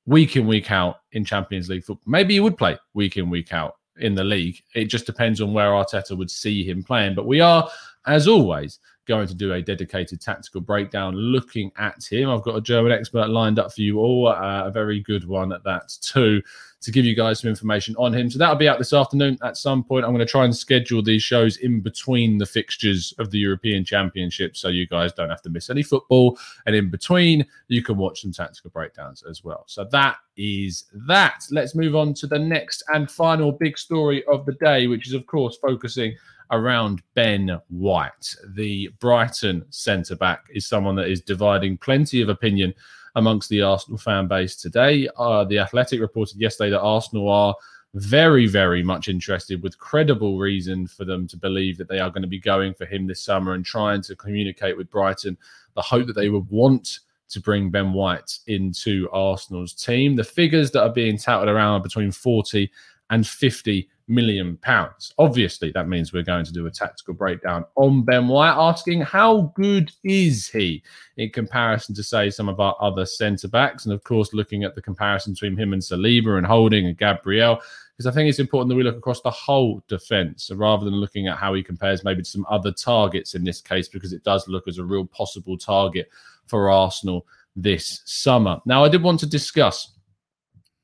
week 0.07 0.37
in, 0.37 0.47
week 0.47 0.71
out 0.71 1.01
in 1.13 1.25
Champions 1.25 1.69
League 1.69 1.85
football? 1.85 2.11
Maybe 2.11 2.35
he 2.35 2.41
would 2.41 2.59
play 2.59 2.77
week 2.95 3.17
in, 3.17 3.31
week 3.31 3.53
out 3.53 3.77
in 3.99 4.15
the 4.15 4.25
league. 4.25 4.61
It 4.75 4.87
just 4.87 5.07
depends 5.07 5.41
on 5.41 5.53
where 5.53 5.69
Arteta 5.69 6.17
would 6.17 6.31
see 6.31 6.69
him 6.69 6.83
playing. 6.83 7.15
But 7.15 7.27
we 7.27 7.41
are, 7.41 7.69
as 8.07 8.27
always, 8.27 8.81
going 9.07 9.27
to 9.29 9.35
do 9.35 9.53
a 9.53 9.63
dedicated 9.63 10.21
tactical 10.21 10.61
breakdown 10.61 11.15
looking 11.15 11.73
at 11.79 12.05
him. 12.05 12.29
I've 12.29 12.43
got 12.43 12.57
a 12.57 12.61
German 12.61 12.93
expert 12.93 13.29
lined 13.29 13.59
up 13.59 13.73
for 13.73 13.81
you 13.81 13.99
all, 13.99 14.29
uh, 14.29 14.65
a 14.65 14.71
very 14.71 15.01
good 15.01 15.27
one 15.27 15.53
at 15.53 15.65
that 15.65 15.89
too, 16.01 16.43
to 16.81 16.91
give 16.91 17.05
you 17.05 17.15
guys 17.15 17.41
some 17.41 17.49
information 17.49 17.95
on 17.99 18.13
him. 18.13 18.31
So 18.31 18.39
that'll 18.39 18.57
be 18.57 18.69
out 18.69 18.79
this 18.79 18.93
afternoon 18.93 19.39
at 19.43 19.57
some 19.57 19.83
point. 19.83 20.05
I'm 20.05 20.13
going 20.13 20.27
to 20.27 20.31
try 20.31 20.45
and 20.45 20.55
schedule 20.55 21.03
these 21.03 21.23
shows 21.23 21.57
in 21.59 21.81
between 21.81 22.39
the 22.39 22.47
fixtures 22.47 23.15
of 23.19 23.31
the 23.31 23.39
European 23.39 23.85
Championship 23.85 24.57
so 24.57 24.69
you 24.69 24.87
guys 24.87 25.13
don't 25.13 25.31
have 25.31 25.43
to 25.43 25.51
miss 25.51 25.71
any 25.71 25.83
football. 25.83 26.39
And 26.67 26.77
in 26.77 26.91
between, 26.91 27.47
you 27.69 27.83
can 27.83 27.97
watch 27.97 28.23
some 28.23 28.33
tactical 28.33 28.71
breakdowns 28.71 29.23
as 29.29 29.43
well. 29.43 29.65
So 29.67 29.85
that 29.93 30.17
is 30.37 30.85
that. 31.07 31.45
Let's 31.51 31.75
move 31.75 31.97
on 31.97 32.13
to 32.15 32.27
the 32.27 32.39
next 32.39 32.83
and 32.93 33.11
final 33.11 33.53
big 33.53 33.79
story 33.79 34.25
of 34.25 34.45
the 34.45 34.53
day, 34.53 34.87
which 34.87 35.07
is, 35.07 35.15
of 35.15 35.27
course, 35.27 35.57
focusing 35.57 36.17
around 36.51 37.03
Ben 37.15 37.59
White. 37.69 38.35
The 38.55 38.91
Brighton 39.01 39.65
centre 39.71 40.17
back 40.17 40.45
is 40.51 40.67
someone 40.67 40.97
that 40.97 41.09
is 41.09 41.21
dividing 41.21 41.79
plenty 41.79 42.23
of 42.23 42.29
opinion 42.29 42.75
amongst 43.15 43.49
the 43.49 43.63
Arsenal 43.63 43.99
fan 43.99 44.29
base 44.29 44.57
today. 44.57 45.09
Uh, 45.17 45.45
the 45.45 45.59
Athletic 45.59 46.01
reported 46.01 46.41
yesterday 46.41 46.71
that 46.71 46.81
Arsenal 46.81 47.29
are 47.29 47.55
very, 47.95 48.47
very 48.47 48.83
much 48.83 49.09
interested 49.09 49.63
with 49.63 49.79
credible 49.79 50.39
reason 50.39 50.87
for 50.87 51.05
them 51.05 51.27
to 51.27 51.37
believe 51.37 51.79
that 51.79 51.89
they 51.89 51.99
are 51.99 52.11
going 52.11 52.23
to 52.23 52.29
be 52.29 52.39
going 52.39 52.75
for 52.75 52.85
him 52.85 53.07
this 53.07 53.23
summer 53.23 53.55
and 53.55 53.65
trying 53.65 54.03
to 54.03 54.15
communicate 54.15 54.77
with 54.77 54.91
Brighton 54.91 55.37
the 55.75 55.83
hope 55.83 56.07
that 56.07 56.13
they 56.13 56.29
would 56.29 56.49
want 56.51 57.01
to 57.29 57.41
bring 57.41 57.71
Ben 57.71 57.93
White 57.93 58.39
into 58.47 59.09
Arsenal's 59.13 59.73
team. 59.73 60.15
The 60.15 60.25
figures 60.25 60.71
that 60.73 60.83
are 60.83 60.93
being 60.93 61.17
touted 61.19 61.49
around 61.49 61.81
are 61.81 61.83
between 61.83 62.13
40 62.13 62.71
and 63.11 63.27
50 63.27 63.89
million 64.09 64.57
pounds. 64.59 65.13
Obviously, 65.19 65.73
that 65.73 65.89
means 65.89 66.13
we're 66.13 66.23
going 66.23 66.45
to 66.45 66.53
do 66.53 66.67
a 66.67 66.71
tactical 66.71 67.15
breakdown 67.15 67.65
on 67.75 68.05
Ben 68.05 68.29
White, 68.29 68.55
asking 68.57 69.01
how 69.01 69.53
good 69.57 69.91
is 70.05 70.49
he 70.49 70.83
in 71.17 71.31
comparison 71.31 71.95
to, 71.95 72.03
say, 72.03 72.31
some 72.31 72.49
of 72.49 72.61
our 72.61 72.77
other 72.81 73.05
centre 73.07 73.49
backs, 73.49 73.85
and 73.85 73.93
of 73.93 74.05
course, 74.05 74.33
looking 74.33 74.65
at 74.65 74.75
the 74.75 74.83
comparison 74.83 75.33
between 75.33 75.57
him 75.57 75.73
and 75.73 75.83
Saliba 75.83 76.39
and 76.39 76.47
Holding 76.47 76.87
and 76.87 76.97
Gabriel. 76.97 77.61
Because 77.97 78.07
I 78.07 78.15
think 78.15 78.29
it's 78.29 78.39
important 78.39 78.69
that 78.69 78.77
we 78.77 78.83
look 78.83 78.99
across 78.99 79.23
the 79.23 79.31
whole 79.31 79.83
defence 79.89 80.51
rather 80.55 80.85
than 80.85 80.95
looking 80.95 81.29
at 81.29 81.39
how 81.39 81.55
he 81.55 81.63
compares 81.63 82.05
maybe 82.05 82.23
to 82.23 82.29
some 82.29 82.45
other 82.51 82.71
targets 82.71 83.35
in 83.35 83.43
this 83.43 83.63
case, 83.63 83.89
because 83.89 84.13
it 84.13 84.23
does 84.23 84.47
look 84.49 84.69
as 84.69 84.79
a 84.79 84.85
real 84.85 85.07
possible 85.07 85.57
target 85.57 86.11
for 86.47 86.71
Arsenal 86.71 87.27
this 87.57 88.03
summer. 88.05 88.61
Now, 88.67 88.85
I 88.85 88.91
did 88.91 89.03
want 89.03 89.19
to 89.21 89.27
discuss 89.27 89.95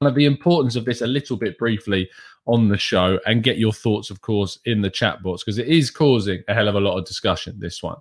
the 0.00 0.24
importance 0.24 0.74
of 0.74 0.84
this 0.84 1.02
a 1.02 1.06
little 1.06 1.36
bit 1.36 1.58
briefly 1.58 2.08
on 2.46 2.68
the 2.68 2.78
show 2.78 3.18
and 3.26 3.42
get 3.42 3.58
your 3.58 3.72
thoughts, 3.72 4.10
of 4.10 4.20
course, 4.20 4.58
in 4.64 4.80
the 4.80 4.90
chat 4.90 5.22
box 5.22 5.44
because 5.44 5.58
it 5.58 5.68
is 5.68 5.90
causing 5.90 6.42
a 6.48 6.54
hell 6.54 6.68
of 6.68 6.74
a 6.74 6.80
lot 6.80 6.98
of 6.98 7.04
discussion. 7.04 7.58
This 7.58 7.82
one. 7.82 7.96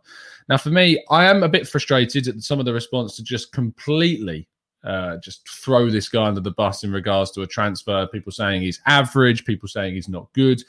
Now, 0.49 0.57
for 0.57 0.69
me, 0.69 1.03
I 1.09 1.25
am 1.25 1.43
a 1.43 1.49
bit 1.49 1.67
frustrated 1.67 2.27
at 2.27 2.41
some 2.41 2.59
of 2.59 2.65
the 2.65 2.73
response 2.73 3.15
to 3.15 3.23
just 3.23 3.51
completely 3.51 4.47
uh, 4.83 5.17
just 5.17 5.47
throw 5.47 5.89
this 5.89 6.09
guy 6.09 6.25
under 6.25 6.41
the 6.41 6.51
bus 6.51 6.83
in 6.83 6.91
regards 6.91 7.31
to 7.31 7.43
a 7.43 7.47
transfer. 7.47 8.07
People 8.07 8.31
saying 8.31 8.61
he's 8.61 8.81
average, 8.87 9.45
people 9.45 9.69
saying 9.69 9.93
he's 9.93 10.09
not 10.09 10.31
good 10.33 10.63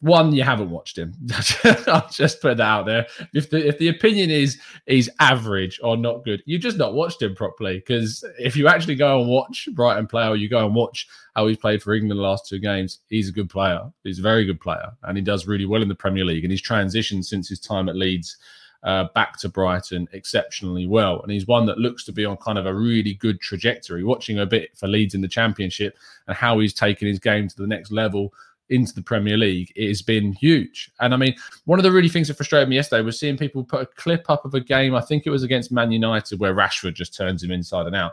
one, 0.00 0.32
you 0.32 0.42
haven't 0.42 0.70
watched 0.70 0.98
him. 0.98 1.14
I'll 1.86 2.08
just 2.10 2.42
put 2.42 2.58
that 2.58 2.62
out 2.62 2.84
there. 2.84 3.06
If 3.32 3.48
the 3.48 3.66
if 3.66 3.78
the 3.78 3.88
opinion 3.88 4.30
is 4.30 4.60
he's 4.86 5.08
average 5.20 5.80
or 5.82 5.96
not 5.96 6.24
good, 6.24 6.42
you've 6.44 6.60
just 6.60 6.76
not 6.76 6.94
watched 6.94 7.22
him 7.22 7.34
properly. 7.34 7.78
Because 7.78 8.22
if 8.38 8.56
you 8.56 8.68
actually 8.68 8.96
go 8.96 9.20
and 9.20 9.28
watch 9.28 9.68
Brighton 9.72 10.06
play, 10.06 10.28
or 10.28 10.36
you 10.36 10.48
go 10.50 10.66
and 10.66 10.74
watch 10.74 11.08
how 11.34 11.46
he's 11.46 11.56
played 11.56 11.82
for 11.82 11.94
England 11.94 12.18
the 12.18 12.22
last 12.22 12.46
two 12.46 12.58
games, 12.58 13.00
he's 13.08 13.30
a 13.30 13.32
good 13.32 13.48
player. 13.48 13.80
He's 14.04 14.18
a 14.18 14.22
very 14.22 14.44
good 14.44 14.60
player, 14.60 14.92
and 15.04 15.16
he 15.16 15.24
does 15.24 15.46
really 15.46 15.66
well 15.66 15.82
in 15.82 15.88
the 15.88 15.94
Premier 15.94 16.24
League. 16.24 16.44
And 16.44 16.50
he's 16.50 16.62
transitioned 16.62 17.24
since 17.24 17.48
his 17.48 17.60
time 17.60 17.88
at 17.88 17.96
Leeds. 17.96 18.36
Uh, 18.82 19.08
back 19.16 19.36
to 19.36 19.48
Brighton 19.48 20.06
exceptionally 20.12 20.86
well. 20.86 21.20
And 21.22 21.32
he's 21.32 21.48
one 21.48 21.66
that 21.66 21.78
looks 21.78 22.04
to 22.04 22.12
be 22.12 22.24
on 22.24 22.36
kind 22.36 22.56
of 22.56 22.66
a 22.66 22.74
really 22.74 23.14
good 23.14 23.40
trajectory. 23.40 24.04
Watching 24.04 24.38
a 24.38 24.46
bit 24.46 24.76
for 24.76 24.86
Leeds 24.86 25.14
in 25.14 25.22
the 25.22 25.26
Championship 25.26 25.98
and 26.28 26.36
how 26.36 26.60
he's 26.60 26.72
taken 26.72 27.08
his 27.08 27.18
game 27.18 27.48
to 27.48 27.56
the 27.56 27.66
next 27.66 27.90
level 27.90 28.32
into 28.70 28.94
the 28.94 29.02
Premier 29.02 29.36
League, 29.36 29.72
it 29.76 29.88
has 29.88 30.02
been 30.02 30.32
huge. 30.32 30.90
And 31.00 31.14
I 31.14 31.16
mean, 31.16 31.34
one 31.64 31.78
of 31.78 31.82
the 31.82 31.92
really 31.92 32.08
things 32.08 32.28
that 32.28 32.36
frustrated 32.36 32.68
me 32.68 32.76
yesterday 32.76 33.02
was 33.02 33.18
seeing 33.18 33.36
people 33.36 33.64
put 33.64 33.82
a 33.82 33.86
clip 33.86 34.28
up 34.28 34.44
of 34.44 34.54
a 34.54 34.60
game. 34.60 34.94
I 34.94 35.00
think 35.00 35.26
it 35.26 35.30
was 35.30 35.42
against 35.42 35.72
Man 35.72 35.92
United 35.92 36.40
where 36.40 36.54
Rashford 36.54 36.94
just 36.94 37.14
turns 37.14 37.42
him 37.42 37.50
inside 37.50 37.86
and 37.86 37.96
out. 37.96 38.12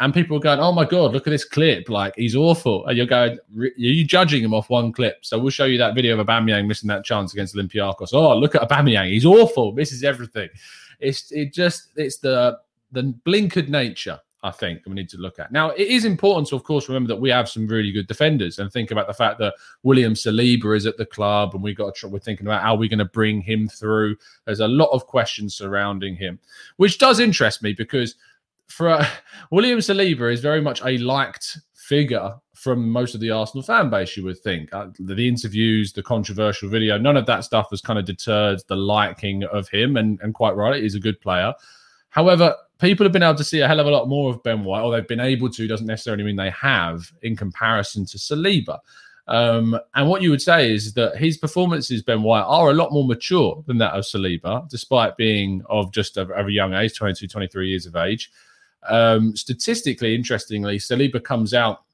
And 0.00 0.12
people 0.12 0.36
were 0.36 0.42
going, 0.42 0.58
"Oh 0.58 0.72
my 0.72 0.84
god, 0.84 1.12
look 1.12 1.26
at 1.26 1.30
this 1.30 1.44
clip! 1.44 1.88
Like 1.88 2.14
he's 2.16 2.34
awful." 2.34 2.84
And 2.86 2.96
you're 2.96 3.06
going, 3.06 3.38
"Are 3.56 3.70
you 3.76 4.04
judging 4.04 4.42
him 4.42 4.52
off 4.52 4.68
one 4.68 4.90
clip?" 4.90 5.18
So 5.24 5.38
we'll 5.38 5.50
show 5.50 5.66
you 5.66 5.78
that 5.78 5.94
video 5.94 6.18
of 6.18 6.26
Aubameyang 6.26 6.66
missing 6.66 6.88
that 6.88 7.04
chance 7.04 7.32
against 7.32 7.54
Olympiacos. 7.54 8.12
Oh, 8.12 8.36
look 8.36 8.56
at 8.56 8.68
Aubameyang! 8.68 9.10
He's 9.10 9.24
awful. 9.24 9.72
Misses 9.72 10.02
everything. 10.02 10.48
It's 10.98 11.30
it 11.30 11.52
just 11.52 11.92
it's 11.94 12.18
the 12.18 12.58
the 12.90 13.14
blinkered 13.24 13.68
nature 13.68 14.18
I 14.44 14.50
think 14.50 14.82
we 14.86 14.92
need 14.92 15.08
to 15.08 15.16
look 15.16 15.38
at. 15.38 15.50
Now, 15.50 15.70
it 15.70 15.88
is 15.88 16.04
important 16.04 16.48
to, 16.48 16.56
of 16.56 16.64
course, 16.64 16.86
remember 16.86 17.08
that 17.08 17.20
we 17.20 17.30
have 17.30 17.48
some 17.48 17.66
really 17.66 17.90
good 17.90 18.06
defenders 18.06 18.58
and 18.58 18.70
think 18.70 18.90
about 18.90 19.06
the 19.06 19.14
fact 19.14 19.38
that 19.38 19.54
William 19.82 20.12
Saliba 20.12 20.76
is 20.76 20.84
at 20.84 20.98
the 20.98 21.06
club 21.06 21.54
and 21.54 21.62
we 21.62 21.74
got 21.74 21.96
to, 21.96 22.08
we're 22.08 22.18
thinking 22.18 22.46
about 22.46 22.60
how 22.60 22.74
we're 22.74 22.90
going 22.90 22.98
to 22.98 23.06
bring 23.06 23.40
him 23.40 23.68
through. 23.68 24.16
There's 24.44 24.60
a 24.60 24.68
lot 24.68 24.90
of 24.92 25.06
questions 25.06 25.54
surrounding 25.56 26.14
him, 26.14 26.38
which 26.76 26.98
does 26.98 27.20
interest 27.20 27.62
me 27.62 27.72
because 27.72 28.16
for 28.68 28.90
uh, 28.90 29.06
William 29.50 29.78
Saliba 29.78 30.30
is 30.30 30.40
very 30.40 30.60
much 30.60 30.82
a 30.84 30.98
liked 30.98 31.58
figure 31.72 32.34
from 32.52 32.90
most 32.90 33.14
of 33.14 33.22
the 33.22 33.30
Arsenal 33.30 33.62
fan 33.62 33.88
base, 33.88 34.14
you 34.14 34.24
would 34.24 34.38
think. 34.40 34.68
Uh, 34.74 34.88
the, 34.98 35.26
interviews, 35.26 35.94
the 35.94 36.02
controversial 36.02 36.68
video, 36.68 36.98
none 36.98 37.16
of 37.16 37.24
that 37.24 37.44
stuff 37.44 37.70
has 37.70 37.80
kind 37.80 37.98
of 37.98 38.04
deterred 38.04 38.60
the 38.68 38.76
liking 38.76 39.44
of 39.44 39.68
him. 39.68 39.96
And, 39.96 40.20
and 40.20 40.34
quite 40.34 40.54
right, 40.54 40.82
he's 40.82 40.94
a 40.94 41.00
good 41.00 41.20
player. 41.22 41.54
However, 42.10 42.54
people 42.84 43.04
have 43.04 43.12
been 43.12 43.22
able 43.22 43.34
to 43.34 43.44
see 43.44 43.60
a 43.60 43.66
hell 43.66 43.80
of 43.80 43.86
a 43.86 43.90
lot 43.90 44.08
more 44.08 44.30
of 44.30 44.42
Ben 44.42 44.62
White, 44.62 44.82
or 44.82 44.92
they've 44.92 45.08
been 45.08 45.20
able 45.20 45.48
to, 45.50 45.66
doesn't 45.66 45.86
necessarily 45.86 46.22
mean 46.22 46.36
they 46.36 46.50
have 46.50 47.10
in 47.22 47.34
comparison 47.34 48.04
to 48.06 48.18
Saliba. 48.18 48.78
Um, 49.26 49.78
and 49.94 50.08
what 50.08 50.20
you 50.20 50.30
would 50.30 50.42
say 50.42 50.70
is 50.70 50.92
that 50.94 51.16
his 51.16 51.38
performances, 51.38 52.02
Ben 52.02 52.22
White, 52.22 52.42
are 52.42 52.70
a 52.70 52.74
lot 52.74 52.92
more 52.92 53.06
mature 53.06 53.64
than 53.66 53.78
that 53.78 53.94
of 53.94 54.04
Saliba, 54.04 54.68
despite 54.68 55.16
being 55.16 55.62
of 55.70 55.92
just 55.92 56.18
a, 56.18 56.28
a 56.34 56.50
young 56.50 56.74
age, 56.74 56.96
22, 56.96 57.26
23 57.26 57.68
years 57.68 57.86
of 57.86 57.96
age. 57.96 58.30
Um, 58.86 59.34
statistically, 59.34 60.14
interestingly, 60.14 60.78
Saliba 60.78 61.24
comes 61.24 61.54
out 61.54 61.84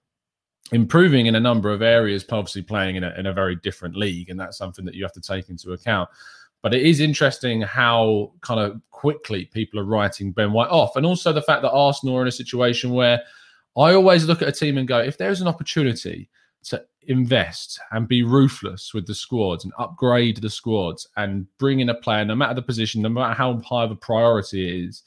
improving 0.72 1.26
in 1.26 1.36
a 1.36 1.40
number 1.40 1.72
of 1.72 1.82
areas, 1.82 2.24
obviously 2.30 2.62
playing 2.62 2.96
in 2.96 3.04
a, 3.04 3.14
in 3.16 3.26
a 3.26 3.32
very 3.32 3.56
different 3.56 3.96
league. 3.96 4.28
And 4.28 4.38
that's 4.38 4.58
something 4.58 4.84
that 4.84 4.94
you 4.94 5.04
have 5.04 5.12
to 5.12 5.20
take 5.20 5.48
into 5.50 5.72
account. 5.72 6.08
But 6.62 6.74
it 6.74 6.82
is 6.82 7.00
interesting 7.00 7.62
how 7.62 8.32
kind 8.42 8.60
of 8.60 8.80
quickly 8.90 9.46
people 9.46 9.80
are 9.80 9.84
writing 9.84 10.32
Ben 10.32 10.52
White 10.52 10.68
off. 10.68 10.96
And 10.96 11.06
also 11.06 11.32
the 11.32 11.42
fact 11.42 11.62
that 11.62 11.70
Arsenal 11.70 12.16
are 12.16 12.22
in 12.22 12.28
a 12.28 12.32
situation 12.32 12.92
where 12.92 13.22
I 13.76 13.94
always 13.94 14.26
look 14.26 14.42
at 14.42 14.48
a 14.48 14.52
team 14.52 14.76
and 14.76 14.86
go, 14.86 14.98
if 14.98 15.16
there's 15.16 15.40
an 15.40 15.48
opportunity 15.48 16.28
to 16.64 16.84
invest 17.04 17.80
and 17.92 18.06
be 18.06 18.22
ruthless 18.22 18.92
with 18.92 19.06
the 19.06 19.14
squads 19.14 19.64
and 19.64 19.72
upgrade 19.78 20.36
the 20.36 20.50
squads 20.50 21.08
and 21.16 21.46
bring 21.58 21.80
in 21.80 21.88
a 21.88 21.94
player, 21.94 22.24
no 22.24 22.34
matter 22.34 22.54
the 22.54 22.62
position, 22.62 23.00
no 23.00 23.08
matter 23.08 23.32
how 23.32 23.58
high 23.60 23.84
of 23.84 23.90
a 23.90 23.96
priority 23.96 24.68
it 24.68 24.88
is, 24.88 25.02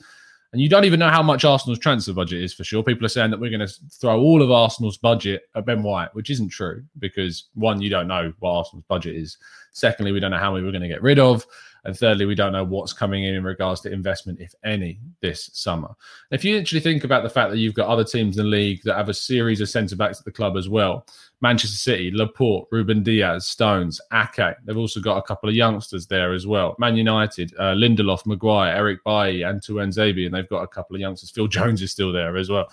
and 0.54 0.62
you 0.62 0.70
don't 0.70 0.86
even 0.86 1.00
know 1.00 1.10
how 1.10 1.24
much 1.24 1.44
Arsenal's 1.44 1.80
transfer 1.80 2.14
budget 2.14 2.44
is 2.44 2.54
for 2.54 2.64
sure. 2.64 2.84
People 2.84 3.06
are 3.06 3.10
saying 3.10 3.32
that 3.32 3.40
we're 3.40 3.50
going 3.50 3.68
to 3.68 3.74
throw 3.92 4.22
all 4.22 4.44
of 4.44 4.52
Arsenal's 4.52 4.98
budget 4.98 5.50
at 5.56 5.66
Ben 5.66 5.82
White, 5.82 6.14
which 6.14 6.30
isn't 6.30 6.50
true 6.50 6.84
because 7.00 7.46
one, 7.56 7.82
you 7.82 7.90
don't 7.90 8.08
know 8.08 8.32
what 8.38 8.52
Arsenal's 8.52 8.86
budget 8.88 9.16
is. 9.16 9.38
Secondly, 9.72 10.12
we 10.12 10.20
don't 10.20 10.30
know 10.30 10.38
how 10.38 10.54
many 10.54 10.64
we're 10.64 10.72
going 10.72 10.84
to 10.84 10.88
get 10.88 11.02
rid 11.02 11.18
of. 11.18 11.44
And 11.86 11.98
thirdly, 11.98 12.25
we 12.25 12.36
don't 12.36 12.54
know 12.54 12.63
what's 12.63 12.94
coming 12.94 13.25
in 13.25 13.36
in 13.36 13.44
regards 13.44 13.82
to 13.82 13.92
investment, 13.92 14.40
if 14.40 14.56
any, 14.63 15.00
this 15.22 15.50
summer. 15.54 15.90
If 16.32 16.46
you 16.46 16.58
actually 16.58 16.80
think 16.80 17.04
about 17.04 17.24
the 17.24 17.30
fact 17.30 17.52
that 17.52 17.58
you've 17.58 17.74
got 17.74 17.90
other 17.90 18.06
teams 18.06 18.38
in 18.38 18.46
the 18.46 18.50
league 18.50 18.82
that 18.84 18.96
have 18.96 19.10
a 19.10 19.13
series 19.13 19.60
of 19.60 19.70
centre 19.70 19.96
backs 19.96 20.20
at 20.20 20.25
the 20.25 20.32
club 20.32 20.56
as 20.56 20.70
well 20.70 21.06
Manchester 21.44 21.78
City, 21.78 22.10
Laporte, 22.10 22.70
Ruben 22.72 23.04
Dias, 23.04 23.46
Stones, 23.46 24.00
Ake. 24.13 24.56
They've 24.63 24.78
also 24.78 25.02
got 25.02 25.18
a 25.18 25.22
couple 25.22 25.50
of 25.50 25.56
youngsters 25.56 26.08
there 26.08 26.32
as 26.32 26.48
well. 26.48 26.74
Man 26.80 26.96
United, 26.96 27.54
uh, 27.60 27.74
Lindelof, 27.74 28.25
Maguire, 28.25 28.74
Eric 28.74 29.04
Bailly, 29.04 29.42
and 29.42 29.62
Zabi, 29.62 30.25
and 30.25 30.34
they've 30.34 30.48
got 30.48 30.63
a 30.63 30.68
couple 30.68 30.96
of 30.96 31.02
youngsters. 31.02 31.32
Phil 31.32 31.48
Jones 31.48 31.82
is 31.82 31.92
still 31.92 32.13
there 32.13 32.38
as 32.38 32.50
well. 32.50 32.70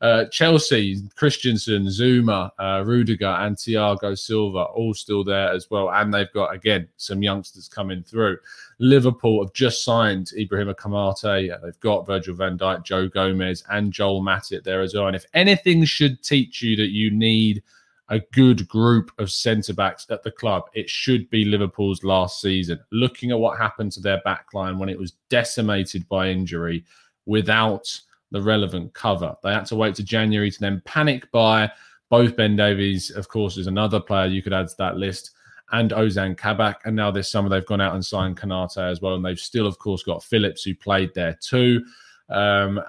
Uh, 0.00 0.24
Chelsea, 0.26 1.02
Christensen, 1.16 1.86
Zouma, 1.86 2.50
uh, 2.58 2.84
Rudiger, 2.86 3.26
and 3.26 3.56
Thiago 3.56 4.16
Silva 4.16 4.64
all 4.64 4.94
still 4.94 5.24
there 5.24 5.50
as 5.50 5.70
well. 5.70 5.90
And 5.90 6.12
they've 6.12 6.32
got, 6.32 6.54
again, 6.54 6.88
some 6.96 7.22
youngsters 7.22 7.68
coming 7.68 8.02
through. 8.02 8.38
Liverpool 8.78 9.42
have 9.42 9.52
just 9.52 9.84
signed 9.84 10.30
Ibrahim 10.38 10.72
Konate. 10.74 11.60
They've 11.62 11.80
got 11.80 12.06
Virgil 12.06 12.36
van 12.36 12.56
Dijk, 12.56 12.84
Joe 12.84 13.08
Gomez, 13.08 13.64
and 13.70 13.92
Joel 13.92 14.22
Matip 14.22 14.62
there 14.62 14.82
as 14.82 14.94
well. 14.94 15.08
And 15.08 15.16
if 15.16 15.26
anything 15.34 15.84
should 15.84 16.22
teach 16.22 16.62
you 16.62 16.76
that 16.76 16.90
you 16.90 17.10
need 17.10 17.62
a 18.10 18.20
good 18.32 18.66
group 18.68 19.10
of 19.18 19.30
centre 19.30 19.74
backs 19.74 20.06
at 20.10 20.22
the 20.22 20.30
club. 20.30 20.64
It 20.74 20.88
should 20.88 21.28
be 21.30 21.44
Liverpool's 21.44 22.04
last 22.04 22.40
season. 22.40 22.80
Looking 22.90 23.30
at 23.30 23.38
what 23.38 23.58
happened 23.58 23.92
to 23.92 24.00
their 24.00 24.20
back 24.24 24.54
line 24.54 24.78
when 24.78 24.88
it 24.88 24.98
was 24.98 25.12
decimated 25.28 26.08
by 26.08 26.28
injury 26.28 26.84
without 27.26 28.00
the 28.30 28.42
relevant 28.42 28.92
cover. 28.94 29.34
They 29.42 29.52
had 29.52 29.66
to 29.66 29.76
wait 29.76 29.94
to 29.96 30.02
January 30.02 30.50
to 30.50 30.60
then 30.60 30.82
panic 30.84 31.30
buy 31.32 31.70
both 32.10 32.36
Ben 32.36 32.56
Davies, 32.56 33.10
of 33.10 33.28
course, 33.28 33.56
is 33.56 33.66
another 33.66 34.00
player 34.00 34.26
you 34.26 34.42
could 34.42 34.52
add 34.52 34.68
to 34.68 34.74
that 34.78 34.96
list, 34.96 35.32
and 35.72 35.90
Ozan 35.90 36.36
Kabak. 36.36 36.80
And 36.84 36.96
now 36.96 37.10
this 37.10 37.30
summer 37.30 37.48
they've 37.48 37.66
gone 37.66 37.80
out 37.80 37.94
and 37.94 38.04
signed 38.04 38.38
Konate 38.38 38.90
as 38.90 39.02
well. 39.02 39.14
And 39.14 39.24
they've 39.24 39.38
still, 39.38 39.66
of 39.66 39.78
course, 39.78 40.02
got 40.02 40.24
Phillips 40.24 40.62
who 40.62 40.74
played 40.74 41.12
there 41.14 41.38
too. 41.40 41.84
Um, 42.30 42.80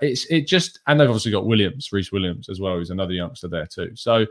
it's 0.00 0.26
it 0.26 0.46
just 0.46 0.80
and 0.86 0.98
they've 0.98 1.08
obviously 1.08 1.32
got 1.32 1.46
Williams, 1.46 1.92
Rhys 1.92 2.12
Williams 2.12 2.48
as 2.48 2.60
well, 2.60 2.76
who's 2.76 2.90
another 2.90 3.12
youngster 3.12 3.48
there 3.48 3.66
too. 3.66 3.92
So 3.94 4.26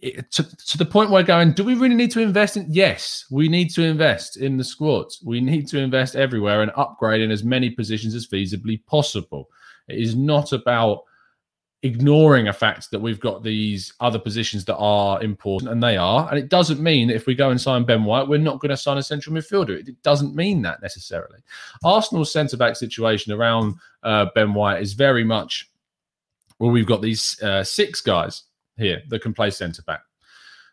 to, 0.00 0.56
to 0.66 0.78
the 0.78 0.84
point 0.84 1.10
where 1.10 1.22
going, 1.22 1.52
do 1.52 1.64
we 1.64 1.74
really 1.74 1.94
need 1.94 2.10
to 2.12 2.20
invest 2.20 2.56
in? 2.56 2.66
Yes, 2.68 3.26
we 3.30 3.48
need 3.48 3.70
to 3.70 3.82
invest 3.82 4.36
in 4.36 4.56
the 4.56 4.64
squads. 4.64 5.22
We 5.24 5.40
need 5.40 5.68
to 5.68 5.78
invest 5.78 6.16
everywhere 6.16 6.62
and 6.62 6.70
upgrade 6.76 7.20
in 7.20 7.30
as 7.30 7.44
many 7.44 7.70
positions 7.70 8.14
as 8.14 8.26
feasibly 8.26 8.84
possible. 8.86 9.48
It 9.88 9.98
is 9.98 10.16
not 10.16 10.52
about 10.52 11.02
ignoring 11.82 12.48
a 12.48 12.52
fact 12.52 12.90
that 12.90 13.00
we've 13.00 13.20
got 13.20 13.42
these 13.42 13.94
other 14.00 14.18
positions 14.18 14.64
that 14.66 14.76
are 14.76 15.22
important, 15.22 15.70
and 15.70 15.82
they 15.82 15.96
are. 15.96 16.28
And 16.28 16.38
it 16.38 16.48
doesn't 16.48 16.80
mean 16.80 17.08
that 17.08 17.16
if 17.16 17.26
we 17.26 17.34
go 17.34 17.50
and 17.50 17.60
sign 17.60 17.84
Ben 17.84 18.04
White, 18.04 18.28
we're 18.28 18.38
not 18.38 18.60
going 18.60 18.70
to 18.70 18.76
sign 18.76 18.98
a 18.98 19.02
central 19.02 19.34
midfielder. 19.34 19.88
It 19.88 20.02
doesn't 20.02 20.34
mean 20.34 20.62
that 20.62 20.82
necessarily. 20.82 21.40
Arsenal's 21.84 22.32
centre 22.32 22.56
back 22.56 22.76
situation 22.76 23.32
around 23.32 23.76
uh, 24.02 24.26
Ben 24.34 24.54
White 24.54 24.82
is 24.82 24.92
very 24.94 25.24
much 25.24 25.70
well, 26.58 26.70
we've 26.70 26.86
got 26.86 27.00
these 27.00 27.42
uh, 27.42 27.64
six 27.64 28.02
guys 28.02 28.42
here 28.80 29.02
that 29.08 29.22
can 29.22 29.34
play 29.34 29.50
centre 29.50 29.82
back. 29.82 30.00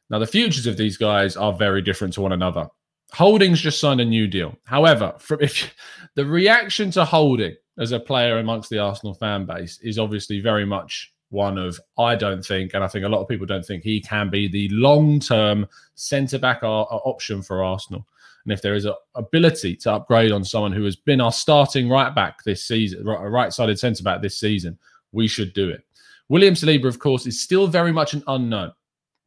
Now, 0.09 0.19
the 0.19 0.27
futures 0.27 0.67
of 0.67 0.77
these 0.77 0.97
guys 0.97 1.35
are 1.35 1.53
very 1.53 1.81
different 1.81 2.13
to 2.15 2.21
one 2.21 2.31
another. 2.31 2.67
Holding's 3.13 3.61
just 3.61 3.79
signed 3.79 4.01
a 4.01 4.05
new 4.05 4.27
deal. 4.27 4.57
However, 4.65 5.15
if 5.39 5.73
the 6.15 6.25
reaction 6.25 6.91
to 6.91 7.05
Holding 7.05 7.55
as 7.77 7.91
a 7.91 7.99
player 7.99 8.39
amongst 8.39 8.69
the 8.69 8.79
Arsenal 8.79 9.13
fan 9.13 9.45
base 9.45 9.79
is 9.81 9.99
obviously 9.99 10.39
very 10.39 10.65
much 10.65 11.13
one 11.29 11.57
of 11.57 11.79
I 11.97 12.15
don't 12.15 12.43
think, 12.43 12.73
and 12.73 12.83
I 12.83 12.87
think 12.87 13.05
a 13.05 13.09
lot 13.09 13.21
of 13.21 13.27
people 13.27 13.45
don't 13.45 13.65
think 13.65 13.83
he 13.83 13.99
can 13.99 14.29
be 14.29 14.47
the 14.47 14.69
long-term 14.69 15.67
centre 15.95 16.39
back 16.39 16.63
option 16.63 17.41
for 17.41 17.63
Arsenal. 17.63 18.07
And 18.45 18.53
if 18.53 18.61
there 18.61 18.75
is 18.75 18.85
an 18.85 18.93
ability 19.15 19.75
to 19.77 19.93
upgrade 19.93 20.31
on 20.31 20.45
someone 20.45 20.71
who 20.71 20.85
has 20.85 20.95
been 20.95 21.19
our 21.19 21.33
starting 21.33 21.89
right 21.89 22.15
back 22.15 22.43
this 22.43 22.63
season, 22.63 23.05
right-sided 23.05 23.77
centre 23.77 24.03
back 24.03 24.21
this 24.21 24.39
season, 24.39 24.79
we 25.11 25.27
should 25.27 25.53
do 25.53 25.69
it. 25.69 25.83
William 26.29 26.53
Saliba, 26.53 26.85
of 26.85 26.99
course, 26.99 27.25
is 27.25 27.41
still 27.41 27.67
very 27.67 27.91
much 27.91 28.13
an 28.13 28.23
unknown. 28.27 28.71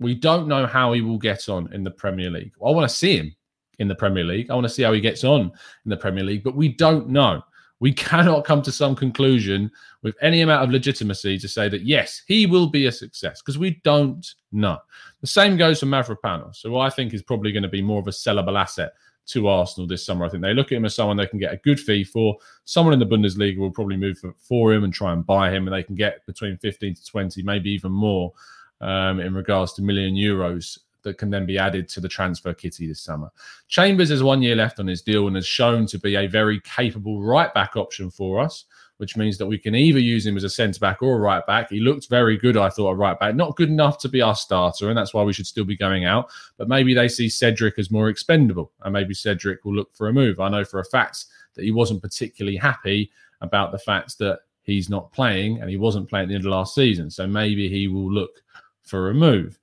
We 0.00 0.14
don't 0.14 0.49
know 0.49 0.66
how 0.66 0.92
he 0.92 1.00
will 1.00 1.19
get 1.19 1.49
on 1.49 1.73
in 1.73 1.85
the 1.85 1.90
Premier 1.90 2.30
League. 2.30 2.52
I 2.64 2.71
want 2.71 2.88
to 2.88 2.95
see 2.95 3.16
him 3.16 3.35
in 3.78 3.88
the 3.88 3.95
Premier 3.95 4.25
League. 4.25 4.50
I 4.50 4.54
want 4.54 4.66
to 4.66 4.73
see 4.73 4.83
how 4.83 4.92
he 4.92 5.00
gets 5.00 5.25
on 5.25 5.40
in 5.40 5.88
the 5.90 5.97
Premier 5.97 6.25
League, 6.25 6.45
but 6.45 6.54
we 6.54 6.69
don't 6.69 7.09
know. 7.09 7.42
We 7.80 7.92
cannot 7.95 8.45
come 8.45 8.61
to 8.62 8.73
some 8.73 8.95
conclusion 8.95 9.71
with 10.02 10.14
any 10.21 10.42
amount 10.42 10.64
of 10.64 10.71
legitimacy 10.71 11.38
to 11.38 11.49
say 11.49 11.69
that, 11.69 11.83
yes, 11.83 12.23
he 12.26 12.47
will 12.47 12.66
be 12.66 12.87
a 12.87 12.92
success 12.92 13.40
because 13.40 13.59
we 13.59 13.80
don't 13.85 14.26
know. 14.52 14.78
The 15.23 15.26
same 15.26 15.57
goes 15.57 15.80
for 15.80 15.87
Mavropanos, 15.87 16.62
who 16.62 16.78
I 16.78 16.90
think 16.90 17.14
is 17.14 17.23
probably 17.23 17.52
going 17.52 17.62
to 17.62 17.69
be 17.69 17.83
more 17.83 18.00
of 18.00 18.09
a 18.09 18.12
sellable 18.12 18.59
asset 18.61 18.92
to 19.26 19.48
Arsenal 19.48 19.86
this 19.86 20.04
summer. 20.04 20.24
I 20.24 20.28
think 20.28 20.42
they 20.42 20.54
look 20.54 20.72
at 20.72 20.76
him 20.76 20.84
as 20.84 20.94
someone 20.94 21.16
they 21.16 21.26
can 21.26 21.38
get 21.38 21.52
a 21.52 21.58
good 21.58 21.78
fee 21.78 22.04
for. 22.04 22.36
Someone 22.64 22.92
in 22.92 22.98
the 22.98 23.06
Bundesliga 23.06 23.58
will 23.58 23.70
probably 23.70 23.96
move 23.96 24.18
for, 24.18 24.34
for 24.38 24.72
him 24.72 24.84
and 24.84 24.92
try 24.92 25.12
and 25.12 25.24
buy 25.24 25.50
him, 25.50 25.66
and 25.66 25.74
they 25.74 25.82
can 25.82 25.94
get 25.94 26.24
between 26.26 26.56
15 26.58 26.94
to 26.94 27.04
20, 27.04 27.42
maybe 27.42 27.70
even 27.70 27.92
more 27.92 28.32
um, 28.80 29.20
in 29.20 29.34
regards 29.34 29.72
to 29.74 29.82
million 29.82 30.14
euros 30.14 30.78
that 31.02 31.18
can 31.18 31.30
then 31.30 31.46
be 31.46 31.58
added 31.58 31.88
to 31.88 32.00
the 32.00 32.08
transfer 32.08 32.52
kitty 32.52 32.86
this 32.86 33.00
summer. 33.00 33.30
Chambers 33.68 34.10
has 34.10 34.22
one 34.22 34.42
year 34.42 34.56
left 34.56 34.80
on 34.80 34.86
his 34.86 35.02
deal 35.02 35.26
and 35.26 35.36
has 35.36 35.46
shown 35.46 35.86
to 35.86 35.98
be 35.98 36.16
a 36.16 36.26
very 36.26 36.60
capable 36.60 37.22
right 37.22 37.52
back 37.54 37.76
option 37.76 38.10
for 38.10 38.38
us, 38.38 38.64
which 39.00 39.16
means 39.16 39.38
that 39.38 39.47
we 39.47 39.57
can 39.57 39.75
either 39.75 39.99
use 39.99 40.26
him 40.26 40.37
as 40.37 40.45
a 40.45 40.50
centre 40.50 40.78
back 40.78 41.00
or 41.00 41.16
a 41.16 41.21
right 41.21 41.47
back. 41.47 41.71
He 41.71 41.80
looked 41.80 42.11
very 42.11 42.37
good, 42.37 42.59
I 42.59 42.69
thought, 42.69 42.90
a 42.90 42.95
right 42.95 43.19
back. 43.19 43.35
Not 43.35 43.57
good 43.57 43.71
enough 43.71 43.97
to 44.00 44.11
be 44.11 44.21
our 44.21 44.37
starter, 44.37 44.90
and 44.90 44.99
that's 44.99 45.14
why 45.14 45.23
we 45.23 45.33
should 45.33 45.47
still 45.47 45.64
be 45.64 45.75
going 45.75 46.04
out. 46.04 46.30
But 46.59 46.69
maybe 46.69 46.92
they 46.92 47.09
see 47.09 47.30
Cedric 47.30 47.78
as 47.78 47.90
more 47.90 48.11
expendable, 48.11 48.73
and 48.83 48.92
maybe 48.92 49.14
Cedric 49.14 49.64
will 49.64 49.75
look 49.75 49.95
for 49.95 50.09
a 50.09 50.12
move. 50.12 50.38
I 50.38 50.50
know 50.50 50.66
for 50.66 50.80
a 50.80 50.85
fact 50.85 51.25
that 51.54 51.64
he 51.64 51.71
wasn't 51.71 52.02
particularly 52.02 52.59
happy 52.59 53.11
about 53.40 53.73
the 53.73 53.78
fact 53.78 54.19
that 54.19 54.40
he's 54.64 54.90
not 54.90 55.11
playing 55.12 55.62
and 55.62 55.71
he 55.71 55.78
wasn't 55.78 56.09
playing 56.09 56.25
at 56.25 56.28
the 56.28 56.35
end 56.35 56.45
of 56.45 56.50
last 56.50 56.75
season. 56.75 57.11
So 57.11 57.26
maybe 57.26 57.71
he 57.71 57.88
will 57.88 58.12
look 58.12 58.42
for 58.83 59.09
a 59.09 59.14
move. 59.14 59.59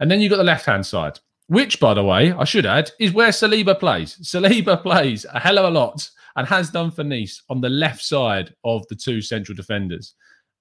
And 0.00 0.10
then 0.10 0.20
you've 0.20 0.30
got 0.30 0.38
the 0.38 0.44
left 0.44 0.66
hand 0.66 0.84
side, 0.84 1.20
which, 1.46 1.78
by 1.78 1.94
the 1.94 2.02
way, 2.02 2.32
I 2.32 2.42
should 2.42 2.66
add, 2.66 2.90
is 2.98 3.12
where 3.12 3.28
Saliba 3.28 3.78
plays. 3.78 4.16
Saliba 4.22 4.82
plays 4.82 5.24
a 5.32 5.38
hell 5.38 5.58
of 5.58 5.66
a 5.66 5.70
lot 5.70 6.10
and 6.36 6.46
has 6.46 6.70
done 6.70 6.90
for 6.90 7.04
Nice 7.04 7.42
on 7.50 7.60
the 7.60 7.68
left 7.68 8.02
side 8.02 8.54
of 8.64 8.86
the 8.88 8.94
two 8.94 9.20
central 9.20 9.56
defenders. 9.56 10.14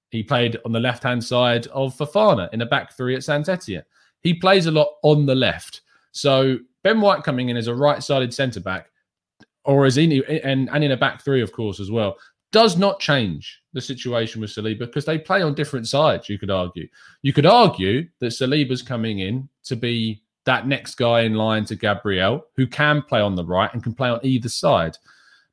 He 0.10 0.24
played 0.24 0.58
on 0.66 0.72
the 0.72 0.80
left 0.80 1.04
hand 1.04 1.24
side 1.24 1.68
of 1.68 1.98
Fofana 1.98 2.50
in 2.54 2.62
a 2.62 2.66
back 2.66 2.96
three 2.96 3.16
at 3.16 3.24
Saint. 3.24 3.48
He 4.22 4.34
plays 4.34 4.66
a 4.66 4.72
lot 4.72 4.90
on 5.04 5.26
the 5.26 5.36
left. 5.36 5.82
So 6.12 6.58
Ben 6.84 7.00
White 7.00 7.24
coming 7.24 7.50
in 7.50 7.58
as 7.58 7.68
a 7.68 7.76
right 7.76 8.04
sided 8.04 8.34
centre 8.34 8.60
back, 8.60 8.88
or 9.64 9.86
as 9.86 9.98
in 9.98 10.12
and, 10.44 10.70
and 10.70 10.84
in 10.84 10.92
a 10.92 10.98
back 10.98 11.24
three, 11.24 11.42
of 11.42 11.52
course, 11.52 11.80
as 11.80 11.92
well, 11.92 12.18
does 12.52 12.78
not 12.78 13.00
change 13.00 13.62
the 13.74 13.82
situation 13.82 14.42
with 14.42 14.50
Saliba 14.50 14.80
because 14.80 15.06
they 15.06 15.18
play 15.18 15.42
on 15.42 15.54
different 15.54 15.88
sides, 15.88 16.28
you 16.28 16.38
could 16.38 16.52
argue. 16.52 16.88
You 17.22 17.32
could 17.32 17.46
argue 17.46 18.08
that 18.20 18.28
Saliba's 18.28 18.82
coming 18.82 19.20
in 19.20 19.48
to 19.64 19.76
be 19.76 20.22
that 20.46 20.68
next 20.68 20.96
guy 20.96 21.22
in 21.22 21.36
line 21.36 21.66
to 21.66 21.76
Gabriel, 21.76 22.46
who 22.58 22.68
can 22.68 23.02
play 23.04 23.22
on 23.22 23.36
the 23.36 23.46
right 23.46 23.74
and 23.74 23.84
can 23.84 23.94
play 23.94 24.10
on 24.10 24.20
either 24.24 24.50
side. 24.50 24.98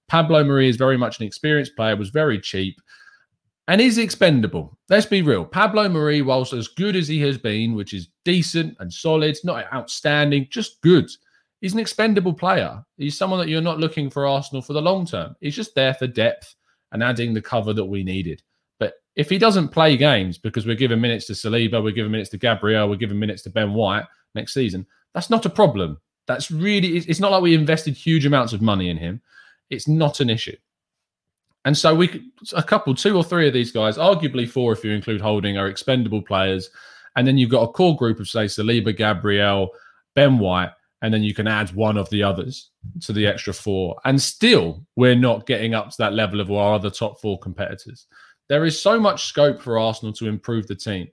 Pablo 0.08 0.42
Mari 0.42 0.68
is 0.68 0.76
very 0.76 0.96
much 0.96 1.20
an 1.20 1.26
experienced 1.26 1.76
player, 1.76 1.96
was 1.96 2.10
very 2.10 2.40
cheap, 2.40 2.80
and 3.68 3.80
is 3.80 3.98
expendable. 3.98 4.78
Let's 4.88 5.06
be 5.06 5.20
real. 5.20 5.44
Pablo 5.44 5.88
Mari, 5.88 6.22
whilst 6.22 6.54
as 6.54 6.68
good 6.68 6.96
as 6.96 7.06
he 7.06 7.20
has 7.20 7.36
been, 7.36 7.74
which 7.74 7.92
is 7.92 8.08
decent 8.24 8.76
and 8.80 8.92
solid, 8.92 9.36
not 9.44 9.72
outstanding, 9.72 10.48
just 10.50 10.80
good. 10.80 11.08
He's 11.60 11.74
an 11.74 11.80
expendable 11.80 12.32
player. 12.32 12.82
He's 12.96 13.18
someone 13.18 13.40
that 13.40 13.48
you're 13.48 13.60
not 13.60 13.80
looking 13.80 14.08
for 14.10 14.26
Arsenal 14.26 14.62
for 14.62 14.72
the 14.72 14.80
long 14.80 15.04
term. 15.06 15.36
He's 15.40 15.56
just 15.56 15.74
there 15.74 15.92
for 15.92 16.06
depth 16.06 16.54
and 16.92 17.02
adding 17.02 17.34
the 17.34 17.42
cover 17.42 17.74
that 17.74 17.84
we 17.84 18.02
needed. 18.02 18.42
But 18.78 18.94
if 19.16 19.28
he 19.28 19.38
doesn't 19.38 19.68
play 19.68 19.96
games 19.96 20.38
because 20.38 20.66
we're 20.66 20.76
giving 20.76 21.00
minutes 21.00 21.26
to 21.26 21.34
Saliba, 21.34 21.82
we're 21.82 21.92
giving 21.92 22.12
minutes 22.12 22.30
to 22.30 22.38
Gabriel, 22.38 22.88
we're 22.88 22.96
giving 22.96 23.18
minutes 23.18 23.42
to 23.42 23.50
Ben 23.50 23.74
White 23.74 24.06
next 24.34 24.54
season, 24.54 24.86
that's 25.12 25.30
not 25.30 25.46
a 25.46 25.50
problem. 25.50 25.98
That's 26.26 26.50
really, 26.50 26.96
it's 26.96 27.20
not 27.20 27.32
like 27.32 27.42
we 27.42 27.54
invested 27.54 27.94
huge 27.94 28.24
amounts 28.24 28.52
of 28.52 28.62
money 28.62 28.88
in 28.88 28.96
him. 28.96 29.20
It's 29.70 29.88
not 29.88 30.20
an 30.20 30.30
issue. 30.30 30.56
And 31.64 31.76
so 31.76 31.94
we, 31.94 32.30
a 32.54 32.62
couple, 32.62 32.94
two 32.94 33.16
or 33.16 33.24
three 33.24 33.46
of 33.46 33.52
these 33.52 33.72
guys, 33.72 33.98
arguably 33.98 34.48
four 34.48 34.72
if 34.72 34.84
you 34.84 34.92
include 34.92 35.20
Holding, 35.20 35.58
are 35.58 35.68
expendable 35.68 36.22
players. 36.22 36.70
And 37.16 37.26
then 37.26 37.36
you've 37.36 37.50
got 37.50 37.62
a 37.68 37.72
core 37.72 37.96
group 37.96 38.20
of, 38.20 38.28
say, 38.28 38.44
Saliba, 38.44 38.96
Gabriel, 38.96 39.70
Ben 40.14 40.38
White, 40.38 40.70
and 41.02 41.12
then 41.12 41.22
you 41.22 41.34
can 41.34 41.46
add 41.46 41.70
one 41.74 41.96
of 41.96 42.08
the 42.10 42.22
others 42.22 42.70
to 43.02 43.12
the 43.12 43.26
extra 43.26 43.52
four. 43.52 44.00
And 44.04 44.20
still, 44.20 44.84
we're 44.96 45.14
not 45.14 45.46
getting 45.46 45.74
up 45.74 45.90
to 45.90 45.96
that 45.98 46.14
level 46.14 46.40
of 46.40 46.50
our 46.50 46.74
other 46.74 46.90
top 46.90 47.20
four 47.20 47.38
competitors. 47.38 48.06
There 48.48 48.64
is 48.64 48.80
so 48.80 48.98
much 48.98 49.26
scope 49.26 49.60
for 49.60 49.78
Arsenal 49.78 50.12
to 50.14 50.26
improve 50.26 50.66
the 50.66 50.74
team. 50.74 51.08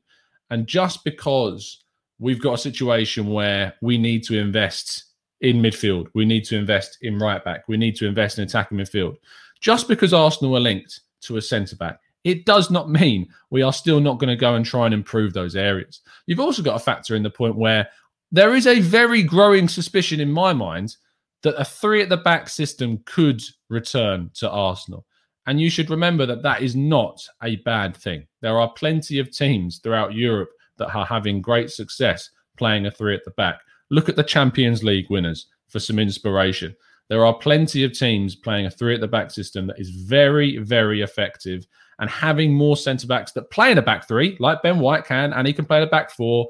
And 0.49 0.67
just 0.67 1.03
because 1.03 1.83
we've 2.17 2.41
got 2.41 2.53
a 2.53 2.57
situation 2.57 3.27
where 3.27 3.73
we 3.81 3.97
need 3.97 4.23
to 4.25 4.39
invest 4.39 5.05
in 5.41 5.57
midfield, 5.57 6.07
we 6.13 6.25
need 6.25 6.45
to 6.45 6.57
invest 6.57 6.97
in 7.01 7.17
right 7.17 7.43
back, 7.43 7.67
we 7.67 7.77
need 7.77 7.95
to 7.97 8.07
invest 8.07 8.37
in 8.37 8.43
attacking 8.43 8.77
midfield, 8.77 9.15
just 9.61 9.87
because 9.87 10.13
Arsenal 10.13 10.55
are 10.55 10.61
linked 10.61 11.01
to 11.21 11.37
a 11.37 11.41
centre 11.41 11.75
back, 11.75 11.99
it 12.23 12.45
does 12.45 12.71
not 12.71 12.89
mean 12.89 13.27
we 13.51 13.61
are 13.61 13.73
still 13.73 13.99
not 13.99 14.17
going 14.19 14.29
to 14.29 14.35
go 14.35 14.55
and 14.55 14.65
try 14.65 14.85
and 14.85 14.93
improve 14.93 15.33
those 15.33 15.55
areas. 15.55 16.01
You've 16.25 16.39
also 16.39 16.63
got 16.63 16.73
to 16.73 16.79
factor 16.79 17.15
in 17.15 17.23
the 17.23 17.29
point 17.29 17.55
where 17.55 17.87
there 18.31 18.55
is 18.55 18.67
a 18.67 18.79
very 18.79 19.21
growing 19.21 19.67
suspicion 19.67 20.19
in 20.19 20.31
my 20.31 20.51
mind 20.51 20.95
that 21.43 21.59
a 21.61 21.63
three 21.63 22.01
at 22.01 22.09
the 22.09 22.17
back 22.17 22.49
system 22.49 23.01
could 23.05 23.41
return 23.69 24.31
to 24.33 24.49
Arsenal. 24.49 25.05
And 25.45 25.61
you 25.61 25.69
should 25.69 25.91
remember 25.91 26.25
that 26.25 26.41
that 26.41 26.63
is 26.63 26.75
not 26.75 27.23
a 27.43 27.57
bad 27.57 27.95
thing. 27.95 28.25
There 28.41 28.59
are 28.59 28.73
plenty 28.73 29.19
of 29.19 29.29
teams 29.29 29.77
throughout 29.77 30.15
Europe 30.15 30.49
that 30.77 30.93
are 30.95 31.05
having 31.05 31.41
great 31.41 31.69
success 31.69 32.31
playing 32.57 32.87
a 32.87 32.91
three 32.91 33.13
at 33.13 33.23
the 33.25 33.31
back. 33.31 33.59
Look 33.89 34.09
at 34.09 34.15
the 34.15 34.23
Champions 34.23 34.83
League 34.83 35.09
winners 35.09 35.47
for 35.67 35.79
some 35.79 35.99
inspiration. 35.99 36.75
There 37.07 37.25
are 37.25 37.33
plenty 37.33 37.83
of 37.83 37.93
teams 37.93 38.35
playing 38.35 38.65
a 38.65 38.71
three 38.71 38.95
at 38.95 39.01
the 39.01 39.07
back 39.07 39.29
system 39.29 39.67
that 39.67 39.79
is 39.79 39.89
very, 39.89 40.57
very 40.57 41.01
effective. 41.01 41.67
And 41.99 42.09
having 42.09 42.53
more 42.53 42.75
centre 42.75 43.07
backs 43.07 43.31
that 43.33 43.51
play 43.51 43.71
in 43.71 43.77
a 43.77 43.81
back 43.81 44.07
three, 44.07 44.35
like 44.39 44.63
Ben 44.63 44.79
White 44.79 45.05
can, 45.05 45.31
and 45.33 45.47
he 45.47 45.53
can 45.53 45.65
play 45.65 45.77
in 45.77 45.83
a 45.83 45.87
back 45.87 46.11
four, 46.11 46.47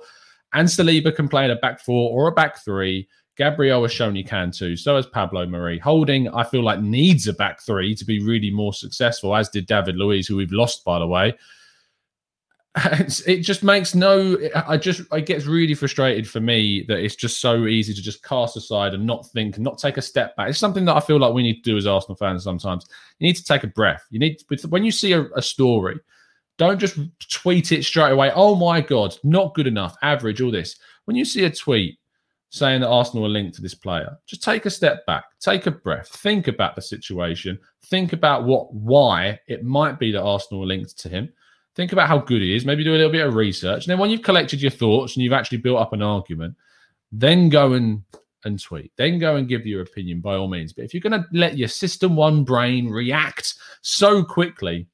and 0.54 0.68
Saliba 0.68 1.14
can 1.14 1.28
play 1.28 1.46
in 1.46 1.52
a 1.52 1.58
back 1.58 1.80
four 1.82 2.10
or 2.12 2.28
a 2.28 2.32
back 2.32 2.64
three. 2.64 3.08
Gabriel 3.38 3.82
has 3.82 3.92
shown 3.92 4.16
he 4.16 4.24
can 4.24 4.50
too. 4.50 4.78
So 4.78 4.96
has 4.96 5.06
Pablo 5.06 5.46
Mari. 5.46 5.78
Holding, 5.78 6.30
I 6.30 6.46
feel 6.46 6.64
like, 6.64 6.80
needs 6.80 7.28
a 7.28 7.34
back 7.34 7.62
three 7.62 7.94
to 7.94 8.06
be 8.06 8.24
really 8.24 8.50
more 8.50 8.74
successful, 8.74 9.36
as 9.36 9.50
did 9.50 9.68
David 9.68 9.98
Luiz, 9.98 10.26
who 10.26 10.38
we've 10.38 10.54
lost, 10.54 10.86
by 10.86 11.00
the 11.00 11.08
way. 11.08 11.38
It 12.76 13.42
just 13.42 13.64
makes 13.64 13.96
no. 13.96 14.38
I 14.68 14.78
just 14.78 15.02
it 15.12 15.26
gets 15.26 15.46
really 15.46 15.76
frustrated 15.76 16.28
for 16.28 16.40
me 16.40 16.84
that 16.88 17.00
it's 17.00 17.16
just 17.16 17.40
so 17.40 17.68
easy 17.68 17.94
to 17.94 18.02
just 18.02 18.24
cast 18.24 18.58
aside 18.58 18.94
and 18.94 19.06
not 19.06 19.26
think 19.28 19.58
not 19.58 19.78
take 19.78 19.98
a 19.98 20.02
step 20.02 20.36
back. 20.36 20.50
It's 20.50 20.60
something 20.60 20.86
that 20.86 20.96
I 20.96 21.00
feel 21.00 21.20
like 21.20 21.34
we 21.34 21.44
need 21.44 21.64
to 21.64 21.72
do 21.72 21.78
as 21.78 21.88
Arsenal 21.88 22.16
fans 22.16 22.44
sometimes. 22.44 22.86
You 23.20 23.28
need 23.28 23.38
to 23.38 23.44
take 23.44 23.64
a 23.64 23.68
breath. 23.68 24.06
You 24.10 24.20
need 24.20 24.40
to, 24.40 24.68
when 24.68 24.84
you 24.84 24.92
see 24.92 25.14
a, 25.14 25.24
a 25.36 25.42
story 25.42 26.00
don't 26.58 26.80
just 26.80 26.98
tweet 27.30 27.72
it 27.72 27.84
straight 27.84 28.12
away. 28.12 28.32
Oh 28.34 28.56
my 28.56 28.82
God, 28.82 29.18
not 29.24 29.54
good 29.56 29.68
enough, 29.68 29.96
average, 30.02 30.42
all 30.42 30.52
this. 30.52 30.78
When 31.06 31.18
you 31.18 31.26
see 31.26 31.44
a 31.44 31.52
tweet 31.52 32.00
saying 32.50 32.82
that 32.82 32.88
Arsenal 32.88 33.26
are 33.26 33.30
linked 33.30 33.56
to 33.56 33.62
this 33.62 33.76
player, 33.76 34.18
just 34.26 34.44
take 34.44 34.66
a 34.66 34.70
step 34.70 35.06
back, 35.06 35.26
take 35.40 35.68
a 35.68 35.72
breath, 35.72 36.08
think 36.08 36.48
about 36.48 36.76
the 36.76 36.82
situation, 36.82 37.60
think 37.86 38.14
about 38.14 38.46
what 38.46 38.74
why 38.74 39.40
it 39.48 39.64
might 39.64 40.00
be 40.00 40.12
that 40.12 40.24
Arsenal 40.24 40.64
are 40.64 40.68
linked 40.68 40.98
to 41.00 41.10
him. 41.10 41.32
Think 41.76 41.92
about 41.92 42.08
how 42.08 42.20
good 42.20 42.42
he 42.42 42.56
is, 42.56 42.66
maybe 42.66 42.84
do 42.84 42.92
a 42.92 42.98
little 42.98 43.12
bit 43.12 43.26
of 43.26 43.36
research. 43.36 43.86
And 43.86 43.92
then 43.92 44.00
when 44.00 44.10
you've 44.10 44.22
collected 44.22 44.62
your 44.62 44.72
thoughts 44.72 45.16
and 45.16 45.24
you've 45.24 45.34
actually 45.34 45.58
built 45.58 45.80
up 45.80 45.94
an 45.94 46.02
argument, 46.02 46.56
then 47.12 47.50
go 47.50 47.74
and 47.74 48.04
and 48.46 48.62
tweet. 48.62 48.92
Then 48.96 49.20
go 49.20 49.36
and 49.36 49.50
give 49.50 49.66
your 49.66 49.82
opinion 49.82 50.22
by 50.22 50.36
all 50.36 50.48
means. 50.48 50.72
But 50.72 50.86
if 50.86 50.94
you're 50.94 51.02
going 51.02 51.20
to 51.20 51.26
let 51.34 51.58
your 51.58 51.68
system 51.68 52.16
one 52.16 52.44
brain 52.44 52.90
react 52.90 53.56
so 53.82 54.24
quickly 54.24 54.88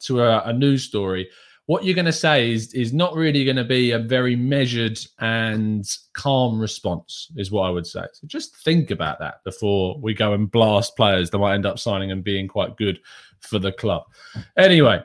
to 0.00 0.22
a, 0.22 0.42
a 0.42 0.52
news 0.52 0.82
story, 0.82 1.28
what 1.66 1.84
you're 1.84 1.94
going 1.94 2.04
to 2.04 2.12
say 2.12 2.52
is 2.52 2.74
is 2.74 2.92
not 2.92 3.14
really 3.14 3.44
going 3.44 3.56
to 3.56 3.64
be 3.64 3.92
a 3.92 3.98
very 3.98 4.34
measured 4.34 4.98
and 5.20 5.96
calm 6.12 6.58
response 6.60 7.30
is 7.36 7.50
what 7.50 7.62
i 7.62 7.70
would 7.70 7.86
say 7.86 8.02
so 8.12 8.26
just 8.26 8.56
think 8.56 8.90
about 8.90 9.18
that 9.18 9.42
before 9.44 9.98
we 10.00 10.12
go 10.12 10.32
and 10.32 10.50
blast 10.50 10.96
players 10.96 11.30
that 11.30 11.38
might 11.38 11.54
end 11.54 11.64
up 11.64 11.78
signing 11.78 12.10
and 12.10 12.24
being 12.24 12.48
quite 12.48 12.76
good 12.76 12.98
for 13.38 13.58
the 13.58 13.72
club 13.72 14.02
anyway 14.56 15.00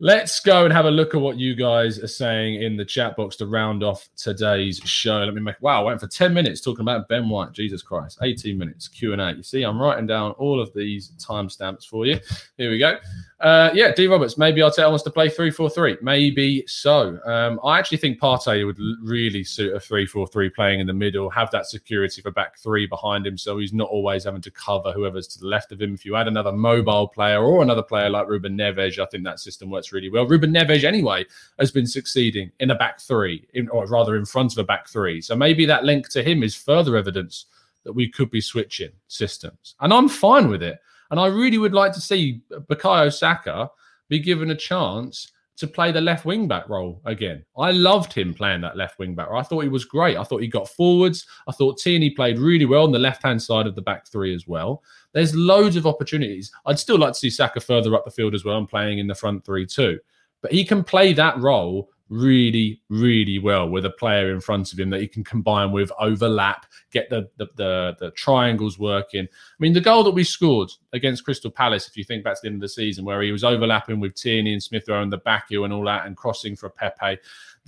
Let's 0.00 0.38
go 0.38 0.64
and 0.64 0.72
have 0.72 0.84
a 0.84 0.92
look 0.92 1.16
at 1.16 1.20
what 1.20 1.38
you 1.38 1.56
guys 1.56 1.98
are 1.98 2.06
saying 2.06 2.62
in 2.62 2.76
the 2.76 2.84
chat 2.84 3.16
box 3.16 3.34
to 3.36 3.46
round 3.46 3.82
off 3.82 4.08
today's 4.16 4.78
show. 4.84 5.18
Let 5.24 5.34
me 5.34 5.40
make 5.40 5.60
wow, 5.60 5.80
I 5.80 5.84
went 5.84 6.00
for 6.00 6.06
10 6.06 6.32
minutes 6.32 6.60
talking 6.60 6.82
about 6.82 7.08
Ben 7.08 7.28
White. 7.28 7.50
Jesus 7.50 7.82
Christ. 7.82 8.18
18 8.22 8.56
minutes 8.56 8.86
Q&A. 8.86 9.32
You 9.32 9.42
see, 9.42 9.64
I'm 9.64 9.80
writing 9.82 10.06
down 10.06 10.30
all 10.32 10.60
of 10.60 10.72
these 10.72 11.10
timestamps 11.18 11.84
for 11.84 12.06
you. 12.06 12.20
Here 12.56 12.70
we 12.70 12.78
go. 12.78 12.96
Uh, 13.40 13.70
yeah, 13.74 13.92
D 13.92 14.06
Roberts, 14.06 14.38
maybe 14.38 14.60
Arteta 14.60 14.88
wants 14.88 15.02
to 15.04 15.10
play 15.10 15.28
3-4-3. 15.28 16.00
Maybe 16.00 16.64
so. 16.68 17.18
Um, 17.24 17.58
I 17.64 17.78
actually 17.78 17.98
think 17.98 18.20
Partey 18.20 18.66
would 18.66 18.78
really 19.02 19.42
suit 19.42 19.74
a 19.74 19.78
3-4-3 19.78 20.54
playing 20.54 20.80
in 20.80 20.86
the 20.86 20.92
middle, 20.92 21.28
have 21.30 21.50
that 21.52 21.66
security 21.66 22.22
for 22.22 22.30
back 22.30 22.58
three 22.58 22.86
behind 22.86 23.26
him 23.26 23.36
so 23.36 23.58
he's 23.58 23.72
not 23.72 23.88
always 23.88 24.24
having 24.24 24.42
to 24.42 24.50
cover 24.50 24.92
whoever's 24.92 25.26
to 25.28 25.40
the 25.40 25.46
left 25.46 25.72
of 25.72 25.80
him. 25.80 25.94
If 25.94 26.04
you 26.04 26.16
add 26.16 26.28
another 26.28 26.52
mobile 26.52 27.08
player 27.08 27.42
or 27.42 27.62
another 27.62 27.82
player 27.82 28.08
like 28.08 28.28
Ruben 28.28 28.56
Neves, 28.56 28.98
I 28.98 29.06
think 29.06 29.24
that 29.24 29.40
system 29.40 29.70
works 29.70 29.87
really 29.92 30.10
well. 30.10 30.26
Ruben 30.26 30.52
Neves, 30.52 30.84
anyway, 30.84 31.24
has 31.58 31.70
been 31.70 31.86
succeeding 31.86 32.50
in 32.60 32.70
a 32.70 32.74
back 32.74 33.00
three, 33.00 33.46
in, 33.54 33.68
or 33.68 33.86
rather 33.86 34.16
in 34.16 34.24
front 34.24 34.52
of 34.52 34.58
a 34.58 34.64
back 34.64 34.88
three. 34.88 35.20
So 35.20 35.34
maybe 35.34 35.66
that 35.66 35.84
link 35.84 36.08
to 36.10 36.22
him 36.22 36.42
is 36.42 36.54
further 36.54 36.96
evidence 36.96 37.46
that 37.84 37.92
we 37.92 38.08
could 38.08 38.30
be 38.30 38.40
switching 38.40 38.90
systems. 39.06 39.74
And 39.80 39.92
I'm 39.92 40.08
fine 40.08 40.48
with 40.48 40.62
it. 40.62 40.78
And 41.10 41.18
I 41.18 41.26
really 41.26 41.58
would 41.58 41.74
like 41.74 41.92
to 41.92 42.00
see 42.00 42.42
Bukayo 42.50 43.12
Saka 43.12 43.70
be 44.08 44.18
given 44.18 44.50
a 44.50 44.54
chance 44.54 45.32
to 45.58 45.66
play 45.66 45.90
the 45.90 46.00
left 46.00 46.24
wing 46.24 46.46
back 46.46 46.68
role 46.68 47.00
again. 47.04 47.44
I 47.56 47.72
loved 47.72 48.12
him 48.12 48.32
playing 48.32 48.60
that 48.60 48.76
left 48.76 48.98
wing 48.98 49.16
back. 49.16 49.28
I 49.32 49.42
thought 49.42 49.62
he 49.62 49.68
was 49.68 49.84
great. 49.84 50.16
I 50.16 50.22
thought 50.22 50.40
he 50.40 50.46
got 50.46 50.68
forwards. 50.68 51.26
I 51.48 51.52
thought 51.52 51.78
Tierney 51.78 52.10
played 52.10 52.38
really 52.38 52.64
well 52.64 52.84
on 52.84 52.92
the 52.92 52.98
left 52.98 53.24
hand 53.24 53.42
side 53.42 53.66
of 53.66 53.74
the 53.74 53.82
back 53.82 54.06
three 54.06 54.32
as 54.34 54.46
well. 54.46 54.82
There's 55.12 55.34
loads 55.34 55.74
of 55.74 55.86
opportunities. 55.86 56.52
I'd 56.66 56.78
still 56.78 56.98
like 56.98 57.12
to 57.14 57.18
see 57.18 57.30
Saka 57.30 57.60
further 57.60 57.94
up 57.96 58.04
the 58.04 58.10
field 58.10 58.34
as 58.34 58.44
well 58.44 58.56
and 58.56 58.68
playing 58.68 58.98
in 58.98 59.08
the 59.08 59.14
front 59.16 59.44
three 59.44 59.66
too. 59.66 59.98
But 60.42 60.52
he 60.52 60.64
can 60.64 60.84
play 60.84 61.12
that 61.14 61.38
role 61.38 61.90
really, 62.08 62.80
really 62.88 63.38
well 63.38 63.68
with 63.68 63.84
a 63.84 63.90
player 63.90 64.32
in 64.32 64.40
front 64.40 64.72
of 64.72 64.78
him 64.78 64.90
that 64.90 65.00
he 65.00 65.08
can 65.08 65.24
combine 65.24 65.72
with, 65.72 65.90
overlap, 65.98 66.66
get 66.90 67.10
the, 67.10 67.28
the 67.36 67.46
the, 67.56 67.96
the 68.00 68.10
triangles 68.12 68.78
working. 68.78 69.24
I 69.24 69.56
mean, 69.58 69.72
the 69.72 69.80
goal 69.80 70.04
that 70.04 70.12
we 70.12 70.24
scored 70.24 70.70
against 70.92 71.24
Crystal 71.24 71.50
Palace, 71.50 71.88
if 71.88 71.96
you 71.96 72.04
think 72.04 72.24
back 72.24 72.34
to 72.34 72.40
the 72.42 72.48
end 72.48 72.56
of 72.56 72.60
the 72.62 72.68
season, 72.68 73.04
where 73.04 73.22
he 73.22 73.32
was 73.32 73.44
overlapping 73.44 74.00
with 74.00 74.14
Tierney 74.14 74.52
and 74.52 74.62
Smith 74.62 74.88
Rowe 74.88 75.02
and 75.02 75.12
the 75.12 75.18
back 75.18 75.46
heel 75.48 75.64
and 75.64 75.72
all 75.72 75.84
that, 75.84 76.06
and 76.06 76.16
crossing 76.16 76.56
for 76.56 76.70
Pepe, 76.70 77.18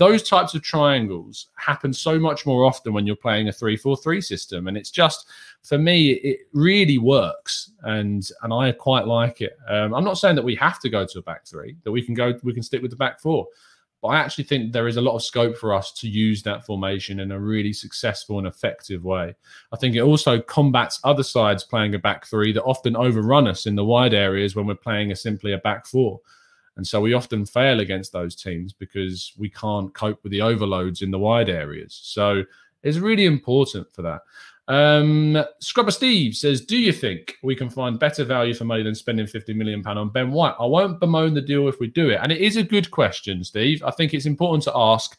those 0.01 0.23
types 0.23 0.55
of 0.55 0.63
triangles 0.63 1.49
happen 1.57 1.93
so 1.93 2.19
much 2.19 2.47
more 2.47 2.65
often 2.65 2.95
when 2.95 3.07
you're 3.07 3.15
playing 3.15 3.49
a 3.49 3.53
3-4-3 3.53 4.25
system. 4.25 4.67
And 4.67 4.75
it's 4.75 4.91
just 4.91 5.29
for 5.63 5.77
me 5.77 6.13
it 6.13 6.41
really 6.55 6.97
works. 6.97 7.73
And 7.83 8.27
and 8.43 8.53
i 8.53 8.73
quite 8.73 9.07
like 9.07 9.41
it. 9.43 9.59
Um, 9.69 9.95
i'm 9.95 10.05
not 10.05 10.19
saying 10.19 10.37
that 10.37 10.45
we 10.45 10.55
have 10.57 10.81
to 10.81 10.89
go 10.89 11.05
to 11.05 11.19
a 11.19 11.23
back 11.23 11.47
three 11.47 11.77
that 11.85 11.93
we 11.93 12.03
can 12.03 12.15
go 12.15 12.33
we 12.43 12.55
can 12.55 12.63
stick 12.63 12.81
with 12.81 12.91
the 12.91 12.97
back 12.97 13.21
four 13.21 13.47
but 14.03 14.09
I 14.09 14.19
actually 14.19 14.45
think 14.45 14.73
there 14.73 14.89
is 14.89 14.97
a 14.97 15.03
lot 15.03 15.15
of 15.15 15.23
scope 15.23 15.57
for 15.57 15.75
us 15.75 15.93
to 15.93 16.09
use 16.09 16.43
that 16.43 16.65
formation 16.65 17.21
in 17.21 17.33
a 17.33 17.39
really 17.39 17.73
successful 17.73 18.39
and 18.39 18.47
effective 18.47 19.05
way. 19.05 19.35
I 19.73 19.77
think 19.77 19.95
it 19.95 20.01
also 20.01 20.41
combats 20.41 21.01
other 21.05 21.23
sides 21.23 21.65
playing 21.65 21.95
a 21.95 21.99
back 21.99 22.27
three 22.27 22.53
that 22.53 22.65
often 22.65 22.97
overrun 22.97 23.47
us 23.47 23.67
in 23.67 23.77
the 23.77 23.85
wide 23.85 24.15
areas 24.15 24.57
when 24.57 24.67
we're 24.67 24.75
playing 24.75 25.13
a 25.13 25.17
simply 25.17 25.53
a 25.53 25.59
back 25.59 25.87
four. 25.87 26.21
And 26.77 26.87
so 26.87 27.01
we 27.01 27.13
often 27.13 27.45
fail 27.45 27.81
against 27.81 28.13
those 28.13 28.35
teams 28.35 28.73
because 28.73 29.35
we 29.37 29.51
can't 29.51 29.93
cope 29.93 30.23
with 30.23 30.33
the 30.33 30.41
overloads 30.41 31.03
in 31.03 31.11
the 31.11 31.19
wide 31.19 31.51
areas. 31.51 32.01
So 32.03 32.45
it's 32.83 32.97
really 32.97 33.27
important 33.27 33.93
for 33.93 34.01
that. 34.03 34.23
Um, 34.71 35.45
Scrubber 35.59 35.91
Steve 35.91 36.37
says, 36.37 36.61
"Do 36.61 36.79
you 36.79 36.93
think 36.93 37.37
we 37.43 37.57
can 37.57 37.69
find 37.69 37.99
better 37.99 38.23
value 38.23 38.55
for 38.55 38.65
money 38.65 38.85
than 38.85 38.95
spending 38.95 39.27
fifty 39.27 39.53
million 39.53 39.83
pound 39.83 39.99
on 39.99 40.11
Ben 40.11 40.31
White?" 40.31 40.55
I 40.61 40.65
won't 40.65 41.01
bemoan 41.01 41.35
the 41.35 41.41
deal 41.41 41.67
if 41.67 41.81
we 41.81 41.89
do 41.89 42.11
it, 42.11 42.21
and 42.23 42.31
it 42.31 42.41
is 42.41 42.57
a 42.57 42.63
good 42.63 42.89
question, 42.93 43.43
Steve. 43.43 43.83
I 43.85 43.91
think 43.91 44.15
it's 44.15 44.27
important 44.27 44.63
to 44.65 44.73
ask: 44.77 45.19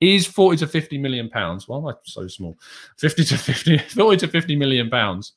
Is 0.00 0.26
forty 0.26 0.56
to 0.56 0.66
fifty 0.66 0.96
million 0.96 1.28
pounds? 1.28 1.68
Why 1.68 1.76
am 1.76 1.86
I 1.88 1.92
so 2.04 2.26
small? 2.26 2.58
Fifty 2.96 3.22
to 3.24 3.36
50, 3.36 3.78
40 3.88 4.16
to 4.16 4.28
fifty 4.28 4.56
million 4.56 4.88
pounds 4.88 5.32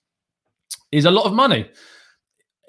is 0.94 1.04
a 1.04 1.12
lot 1.12 1.26
of 1.26 1.34
money. 1.34 1.70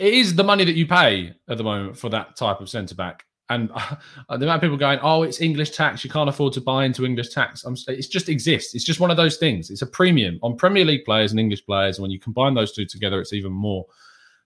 It 0.00 0.14
is 0.14 0.34
the 0.34 0.42
money 0.42 0.64
that 0.64 0.74
you 0.74 0.88
pay 0.88 1.34
at 1.48 1.56
the 1.56 1.62
moment 1.62 1.98
for 1.98 2.08
that 2.08 2.34
type 2.34 2.60
of 2.60 2.68
centre 2.68 2.96
back. 2.96 3.26
And 3.50 3.70
uh, 3.74 3.96
the 4.30 4.46
amount 4.46 4.56
of 4.56 4.60
people 4.62 4.78
going, 4.78 4.98
oh, 5.02 5.22
it's 5.22 5.42
English 5.42 5.72
tax. 5.72 6.02
You 6.02 6.10
can't 6.10 6.30
afford 6.30 6.54
to 6.54 6.60
buy 6.62 6.86
into 6.86 7.04
English 7.04 7.28
tax. 7.34 7.64
I'm, 7.64 7.76
it 7.88 8.08
just 8.10 8.30
exists. 8.30 8.74
It's 8.74 8.84
just 8.84 9.00
one 9.00 9.10
of 9.10 9.18
those 9.18 9.36
things. 9.36 9.68
It's 9.70 9.82
a 9.82 9.86
premium 9.86 10.38
on 10.42 10.56
Premier 10.56 10.84
League 10.84 11.04
players 11.04 11.32
and 11.32 11.40
English 11.40 11.66
players. 11.66 11.98
And 11.98 12.02
when 12.02 12.10
you 12.10 12.18
combine 12.18 12.54
those 12.54 12.72
two 12.72 12.86
together, 12.86 13.20
it's 13.20 13.34
even 13.34 13.52
more. 13.52 13.84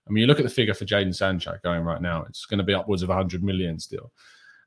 I 0.07 0.11
mean, 0.11 0.21
you 0.21 0.27
look 0.27 0.39
at 0.39 0.43
the 0.43 0.51
figure 0.51 0.73
for 0.73 0.85
Jadon 0.85 1.15
Sancho 1.15 1.57
going 1.63 1.83
right 1.83 2.01
now, 2.01 2.25
it's 2.27 2.45
going 2.45 2.57
to 2.57 2.63
be 2.63 2.73
upwards 2.73 3.01
of 3.01 3.09
100 3.09 3.43
million 3.43 3.79
still. 3.79 4.11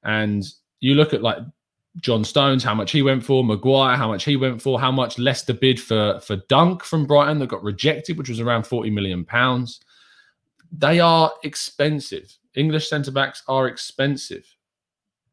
And 0.02 0.44
you 0.80 0.94
look 0.94 1.12
at 1.12 1.22
like 1.22 1.38
John 2.00 2.24
Stones, 2.24 2.64
how 2.64 2.74
much 2.74 2.90
he 2.92 3.02
went 3.02 3.24
for, 3.24 3.44
Maguire, 3.44 3.96
how 3.96 4.08
much 4.08 4.24
he 4.24 4.36
went 4.36 4.62
for, 4.62 4.80
how 4.80 4.90
much 4.90 5.18
Leicester 5.18 5.54
bid 5.54 5.80
for 5.80 6.20
for 6.20 6.36
Dunk 6.48 6.84
from 6.84 7.06
Brighton 7.06 7.38
that 7.38 7.48
got 7.48 7.62
rejected, 7.62 8.18
which 8.18 8.28
was 8.28 8.40
around 8.40 8.66
40 8.66 8.90
million 8.90 9.24
pounds. 9.24 9.80
They 10.72 11.00
are 11.00 11.32
expensive. 11.44 12.36
English 12.54 12.88
centre 12.88 13.10
backs 13.10 13.42
are 13.48 13.68
expensive, 13.68 14.44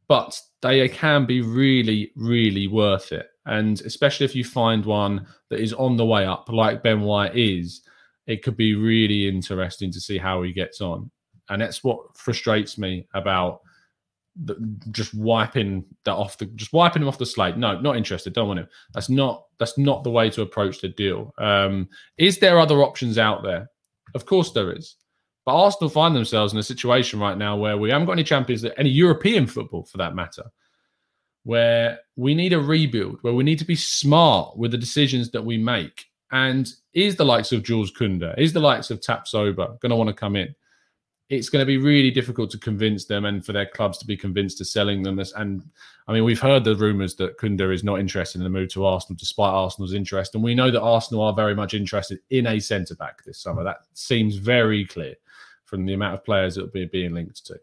but 0.08 0.39
they 0.62 0.88
can 0.89 1.26
be 1.26 1.41
really, 1.41 2.12
really 2.15 2.67
worth 2.67 3.12
it. 3.12 3.28
And 3.45 3.80
especially 3.82 4.26
if 4.26 4.36
you 4.36 4.43
find 4.43 4.86
one 4.86 5.28
that 5.50 5.60
is 5.60 5.74
on 5.74 5.98
the 5.98 6.06
way 6.06 6.26
up, 6.26 6.50
like 6.50 6.84
Ben 6.84 7.02
White 7.02 7.36
is, 7.36 7.82
it 8.28 8.43
could 8.43 8.58
be 8.58 8.76
really 8.76 9.28
interesting 9.28 9.91
to 9.91 10.00
see 10.00 10.17
how 10.17 10.41
he 10.41 10.52
gets 10.52 10.82
on. 10.82 11.12
And 11.50 11.62
that's 11.62 11.84
what 11.84 12.17
frustrates 12.17 12.78
me 12.78 13.08
about 13.13 13.62
the, 14.36 14.56
just 14.91 15.13
wiping 15.13 15.86
that 16.04 16.13
off 16.13 16.38
the 16.38 16.45
just 16.48 16.74
wiping 16.74 17.02
him 17.02 17.08
off 17.08 17.17
the 17.17 17.26
slate. 17.26 17.58
No, 17.58 17.80
not 17.80 17.95
interested. 17.95 18.34
Don't 18.34 18.48
want 18.48 18.60
him. 18.60 18.67
That's 18.93 19.10
not 19.10 19.45
that's 19.60 19.78
not 19.78 20.04
the 20.04 20.12
way 20.12 20.30
to 20.32 20.41
approach 20.41 20.82
the 20.82 20.89
deal. 20.89 21.34
Um, 21.38 21.88
is 22.17 22.39
there 22.39 22.60
other 22.60 22.84
options 22.84 23.17
out 23.17 23.43
there? 23.43 23.69
Of 24.13 24.26
course 24.26 24.52
there 24.52 24.74
is. 24.74 24.95
But 25.45 25.55
Arsenal 25.55 25.89
find 25.89 26.15
themselves 26.15 26.53
in 26.53 26.60
a 26.60 26.63
situation 26.63 27.19
right 27.19 27.38
now 27.38 27.55
where 27.55 27.77
we 27.77 27.91
haven't 27.91 28.08
got 28.08 28.13
any 28.13 28.23
champions, 28.23 28.65
any 28.77 28.89
European 28.89 29.45
football 29.45 29.84
for 29.84 29.97
that 29.99 30.15
matter, 30.15 30.43
where 31.43 31.99
we 32.15 32.34
need 32.34 32.53
a 32.53 32.60
rebuild, 32.60 33.19
where 33.21 33.36
we 33.36 33.43
need 33.43 33.60
to 33.60 33.65
be 33.65 33.75
smart 33.75 34.58
with 34.58 34.71
the 34.71 34.77
decisions 34.77 35.29
that 35.31 35.45
we 35.45 35.58
make. 35.58 36.05
And 36.31 36.67
is 36.93 37.15
the 37.15 37.25
likes 37.25 37.51
of 37.51 37.62
Jules 37.62 37.91
Kounde, 37.91 38.34
is 38.39 38.53
the 38.53 38.60
likes 38.60 38.89
of 38.89 38.99
Tapsoba 39.01 39.79
going 39.79 39.91
to 39.91 39.95
want 39.95 40.08
to 40.08 40.13
come 40.13 40.36
in? 40.36 40.55
It's 41.29 41.49
going 41.49 41.62
to 41.62 41.67
be 41.67 41.77
really 41.77 42.12
difficult 42.12 42.49
to 42.51 42.58
convince 42.58 43.05
them 43.05 43.25
and 43.25 43.45
for 43.45 43.51
their 43.51 43.65
clubs 43.67 43.99
to 43.99 44.05
be 44.05 44.17
convinced 44.17 44.58
to 44.60 44.65
selling 44.65 45.03
them. 45.03 45.19
And 45.36 45.63
I 46.08 46.13
mean, 46.13 46.23
we've 46.23 46.39
heard 46.39 46.63
the 46.63 46.75
rumours 46.75 47.15
that 47.15 47.38
Kounde 47.38 47.73
is 47.73 47.84
not 47.84 47.99
interested 47.99 48.39
in 48.39 48.43
the 48.43 48.49
move 48.49 48.69
to 48.69 48.86
Arsenal, 48.86 49.17
despite 49.19 49.53
Arsenal's 49.53 49.93
interest. 49.93 50.34
And 50.34 50.43
we 50.43 50.55
know 50.55 50.71
that 50.71 50.81
Arsenal 50.81 51.23
are 51.23 51.34
very 51.34 51.55
much 51.55 51.75
interested 51.75 52.19
in 52.31 52.47
a 52.47 52.60
centre 52.60 52.95
back 52.95 53.23
this 53.23 53.39
summer. 53.39 53.63
That 53.63 53.81
seems 53.93 54.36
very 54.38 54.86
clear 54.86 55.15
from 55.65 55.86
the 55.86 55.93
amount 55.93 56.13
of 56.13 56.23
players 56.23 56.58
it'll 56.58 56.69
be 56.69 56.86
being 56.86 57.13
linked 57.13 57.45
to. 57.45 57.60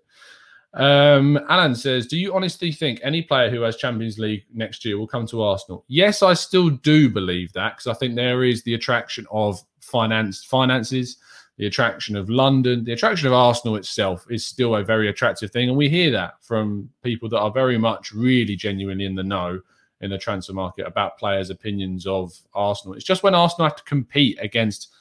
Um, 0.74 1.38
Alan 1.48 1.74
says, 1.74 2.06
Do 2.06 2.18
you 2.18 2.34
honestly 2.34 2.72
think 2.72 3.00
any 3.02 3.22
player 3.22 3.50
who 3.50 3.60
has 3.62 3.76
Champions 3.76 4.18
League 4.18 4.44
next 4.52 4.84
year 4.84 4.98
will 4.98 5.06
come 5.06 5.26
to 5.26 5.42
Arsenal? 5.42 5.84
Yes, 5.88 6.22
I 6.22 6.34
still 6.34 6.70
do 6.70 7.10
believe 7.10 7.52
that 7.52 7.76
because 7.76 7.86
I 7.86 7.98
think 7.98 8.14
there 8.14 8.44
is 8.44 8.62
the 8.62 8.74
attraction 8.74 9.26
of 9.30 9.60
finance 9.80 10.44
finances, 10.44 11.18
the 11.58 11.66
attraction 11.66 12.16
of 12.16 12.30
London, 12.30 12.84
the 12.84 12.92
attraction 12.92 13.26
of 13.26 13.34
Arsenal 13.34 13.76
itself 13.76 14.24
is 14.30 14.46
still 14.46 14.76
a 14.76 14.82
very 14.82 15.08
attractive 15.08 15.50
thing. 15.50 15.68
And 15.68 15.76
we 15.76 15.90
hear 15.90 16.10
that 16.12 16.34
from 16.42 16.88
people 17.02 17.28
that 17.28 17.40
are 17.40 17.50
very 17.50 17.76
much 17.76 18.12
really 18.12 18.56
genuinely 18.56 19.04
in 19.04 19.14
the 19.14 19.22
know 19.22 19.60
in 20.00 20.10
the 20.10 20.18
transfer 20.18 20.52
market 20.52 20.86
about 20.86 21.18
players' 21.18 21.50
opinions 21.50 22.06
of 22.06 22.32
Arsenal. 22.54 22.94
It's 22.94 23.04
just 23.04 23.22
when 23.22 23.34
Arsenal 23.34 23.68
have 23.68 23.76
to 23.76 23.84
compete 23.84 24.38
against 24.40 24.92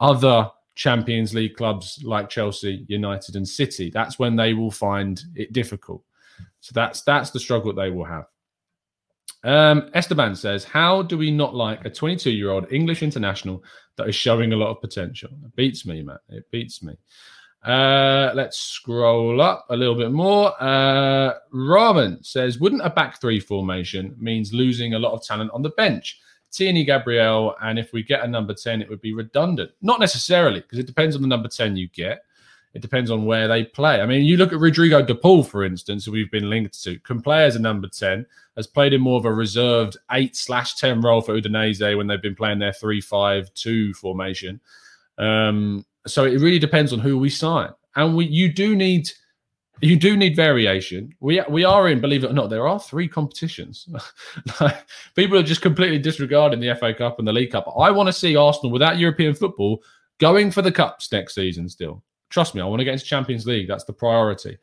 other 0.00 0.50
Champions 0.78 1.34
League 1.34 1.56
clubs 1.56 2.00
like 2.04 2.30
Chelsea, 2.30 2.84
United, 2.86 3.34
and 3.34 3.46
City. 3.46 3.90
That's 3.90 4.16
when 4.16 4.36
they 4.36 4.54
will 4.54 4.70
find 4.70 5.20
it 5.34 5.52
difficult. 5.52 6.04
So 6.60 6.70
that's 6.72 7.02
that's 7.02 7.30
the 7.30 7.40
struggle 7.40 7.72
they 7.72 7.90
will 7.90 8.04
have. 8.04 8.26
Um, 9.42 9.90
Esteban 9.92 10.36
says, 10.36 10.62
"How 10.62 11.02
do 11.02 11.18
we 11.18 11.32
not 11.32 11.52
like 11.52 11.84
a 11.84 11.90
22-year-old 11.90 12.72
English 12.72 13.02
international 13.02 13.64
that 13.96 14.08
is 14.08 14.14
showing 14.14 14.52
a 14.52 14.56
lot 14.56 14.70
of 14.70 14.80
potential?" 14.80 15.30
It 15.44 15.56
beats 15.56 15.84
me, 15.84 16.02
man. 16.02 16.18
It 16.28 16.48
beats 16.52 16.80
me. 16.80 16.94
Uh, 17.64 18.30
let's 18.36 18.60
scroll 18.60 19.40
up 19.40 19.66
a 19.70 19.76
little 19.76 19.96
bit 19.96 20.12
more. 20.12 20.54
Uh, 20.62 21.34
says, 22.22 22.60
"Wouldn't 22.60 22.86
a 22.86 22.90
back 22.90 23.20
three 23.20 23.40
formation 23.40 24.14
means 24.16 24.54
losing 24.54 24.94
a 24.94 24.98
lot 25.00 25.12
of 25.12 25.24
talent 25.24 25.50
on 25.52 25.62
the 25.62 25.70
bench?" 25.70 26.20
Tierney 26.50 26.84
Gabriel, 26.84 27.54
and 27.62 27.78
if 27.78 27.92
we 27.92 28.02
get 28.02 28.24
a 28.24 28.28
number 28.28 28.54
10, 28.54 28.82
it 28.82 28.88
would 28.88 29.00
be 29.00 29.12
redundant. 29.12 29.70
Not 29.82 30.00
necessarily, 30.00 30.60
because 30.60 30.78
it 30.78 30.86
depends 30.86 31.14
on 31.14 31.22
the 31.22 31.28
number 31.28 31.48
10 31.48 31.76
you 31.76 31.88
get. 31.88 32.24
It 32.74 32.82
depends 32.82 33.10
on 33.10 33.24
where 33.24 33.48
they 33.48 33.64
play. 33.64 34.00
I 34.00 34.06
mean, 34.06 34.24
you 34.24 34.36
look 34.36 34.52
at 34.52 34.58
Rodrigo 34.58 35.02
De 35.02 35.14
Paul, 35.14 35.42
for 35.42 35.64
instance, 35.64 36.04
who 36.04 36.12
we've 36.12 36.30
been 36.30 36.50
linked 36.50 36.82
to, 36.82 36.98
can 37.00 37.22
play 37.22 37.44
as 37.44 37.56
a 37.56 37.60
number 37.60 37.88
10, 37.88 38.26
has 38.56 38.66
played 38.66 38.92
in 38.92 39.00
more 39.00 39.18
of 39.18 39.24
a 39.24 39.32
reserved 39.32 39.96
8 40.10 40.36
slash 40.36 40.74
10 40.74 41.00
role 41.00 41.20
for 41.20 41.40
Udinese 41.40 41.96
when 41.96 42.06
they've 42.06 42.20
been 42.20 42.34
playing 42.34 42.58
their 42.58 42.72
3 42.72 43.00
5 43.00 43.54
2 43.54 43.94
formation. 43.94 44.60
Um, 45.16 45.86
so 46.06 46.24
it 46.24 46.40
really 46.40 46.58
depends 46.58 46.92
on 46.92 46.98
who 46.98 47.18
we 47.18 47.30
sign. 47.30 47.70
And 47.96 48.16
we 48.16 48.26
you 48.26 48.52
do 48.52 48.76
need 48.76 49.10
you 49.80 49.96
do 49.96 50.16
need 50.16 50.36
variation. 50.36 51.14
We 51.20 51.40
we 51.48 51.64
are 51.64 51.88
in, 51.88 52.00
believe 52.00 52.24
it 52.24 52.30
or 52.30 52.34
not, 52.34 52.50
there 52.50 52.66
are 52.66 52.80
three 52.80 53.08
competitions. 53.08 53.88
like, 54.60 54.86
people 55.14 55.38
are 55.38 55.42
just 55.42 55.62
completely 55.62 55.98
disregarding 55.98 56.60
the 56.60 56.74
FA 56.74 56.94
Cup 56.94 57.18
and 57.18 57.28
the 57.28 57.32
League 57.32 57.52
Cup. 57.52 57.72
I 57.78 57.90
want 57.90 58.08
to 58.08 58.12
see 58.12 58.36
Arsenal 58.36 58.72
without 58.72 58.98
European 58.98 59.34
football 59.34 59.82
going 60.18 60.50
for 60.50 60.62
the 60.62 60.72
cups 60.72 61.10
next 61.12 61.34
season. 61.34 61.68
Still, 61.68 62.02
trust 62.30 62.54
me, 62.54 62.60
I 62.60 62.66
want 62.66 62.80
to 62.80 62.84
get 62.84 62.94
into 62.94 63.04
Champions 63.04 63.46
League. 63.46 63.68
That's 63.68 63.84
the 63.84 63.92
priority. 63.92 64.58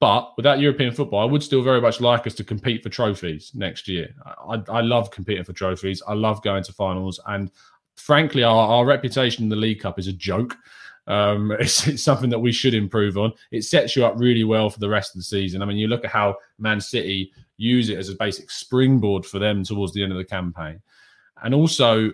But 0.00 0.32
without 0.36 0.60
European 0.60 0.92
football, 0.92 1.20
I 1.20 1.24
would 1.24 1.42
still 1.42 1.62
very 1.62 1.80
much 1.80 2.00
like 2.00 2.26
us 2.26 2.34
to 2.34 2.44
compete 2.44 2.82
for 2.82 2.90
trophies 2.90 3.52
next 3.54 3.88
year. 3.88 4.14
I, 4.26 4.60
I 4.68 4.80
love 4.80 5.10
competing 5.10 5.44
for 5.44 5.54
trophies. 5.54 6.02
I 6.06 6.14
love 6.14 6.42
going 6.42 6.64
to 6.64 6.72
finals, 6.72 7.20
and 7.26 7.50
frankly, 7.96 8.42
our, 8.42 8.68
our 8.68 8.84
reputation 8.84 9.44
in 9.44 9.48
the 9.48 9.56
League 9.56 9.80
Cup 9.80 9.98
is 9.98 10.08
a 10.08 10.12
joke. 10.12 10.56
Um, 11.06 11.52
it's, 11.60 11.86
it's, 11.86 12.02
something 12.02 12.30
that 12.30 12.38
we 12.38 12.52
should 12.52 12.74
improve 12.74 13.16
on. 13.18 13.32
It 13.50 13.62
sets 13.62 13.96
you 13.96 14.04
up 14.04 14.14
really 14.16 14.44
well 14.44 14.70
for 14.70 14.80
the 14.80 14.88
rest 14.88 15.14
of 15.14 15.20
the 15.20 15.24
season. 15.24 15.62
I 15.62 15.66
mean, 15.66 15.76
you 15.76 15.88
look 15.88 16.04
at 16.04 16.10
how 16.10 16.36
Man 16.58 16.80
City 16.80 17.32
use 17.56 17.88
it 17.88 17.98
as 17.98 18.08
a 18.08 18.16
basic 18.16 18.50
springboard 18.50 19.24
for 19.24 19.38
them 19.38 19.62
towards 19.64 19.92
the 19.92 20.02
end 20.02 20.12
of 20.12 20.18
the 20.18 20.24
campaign. 20.24 20.80
And 21.42 21.54
also, 21.54 22.12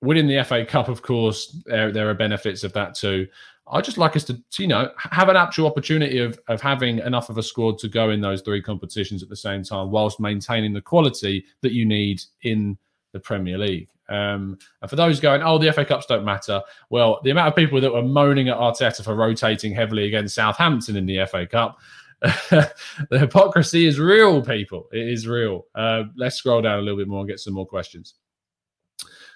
winning 0.00 0.26
the 0.26 0.42
FA 0.44 0.64
Cup, 0.64 0.88
of 0.88 1.02
course, 1.02 1.56
there, 1.66 1.92
there 1.92 2.10
are 2.10 2.14
benefits 2.14 2.64
of 2.64 2.72
that 2.72 2.94
too. 2.94 3.26
I 3.70 3.80
just 3.80 3.96
like 3.96 4.16
us 4.16 4.24
to, 4.24 4.42
you 4.58 4.66
know, 4.66 4.90
have 4.96 5.28
an 5.28 5.36
actual 5.36 5.66
opportunity 5.66 6.18
of, 6.18 6.38
of 6.48 6.60
having 6.60 6.98
enough 6.98 7.30
of 7.30 7.38
a 7.38 7.42
squad 7.42 7.78
to 7.78 7.88
go 7.88 8.10
in 8.10 8.20
those 8.20 8.42
three 8.42 8.60
competitions 8.60 9.22
at 9.22 9.28
the 9.28 9.36
same 9.36 9.62
time, 9.62 9.90
whilst 9.90 10.20
maintaining 10.20 10.72
the 10.72 10.80
quality 10.80 11.44
that 11.60 11.72
you 11.72 11.86
need 11.86 12.20
in 12.42 12.76
the 13.12 13.20
Premier 13.20 13.58
League. 13.58 13.88
Um, 14.08 14.58
and 14.80 14.90
for 14.90 14.96
those 14.96 15.20
going, 15.20 15.42
oh, 15.42 15.58
the 15.58 15.72
FA 15.72 15.84
Cups 15.84 16.06
don't 16.06 16.24
matter. 16.24 16.60
Well, 16.90 17.20
the 17.24 17.30
amount 17.30 17.48
of 17.48 17.56
people 17.56 17.80
that 17.80 17.92
were 17.92 18.02
moaning 18.02 18.48
at 18.48 18.58
Arteta 18.58 19.02
for 19.04 19.14
rotating 19.14 19.72
heavily 19.72 20.06
against 20.06 20.34
Southampton 20.34 20.96
in 20.96 21.06
the 21.06 21.24
FA 21.26 21.46
Cup, 21.46 21.78
the 22.20 22.72
hypocrisy 23.10 23.86
is 23.86 23.98
real, 23.98 24.42
people. 24.42 24.88
It 24.92 25.08
is 25.08 25.26
real. 25.26 25.66
Uh, 25.74 26.04
let's 26.16 26.36
scroll 26.36 26.62
down 26.62 26.78
a 26.78 26.82
little 26.82 26.98
bit 26.98 27.08
more 27.08 27.20
and 27.20 27.28
get 27.28 27.40
some 27.40 27.54
more 27.54 27.66
questions. 27.66 28.14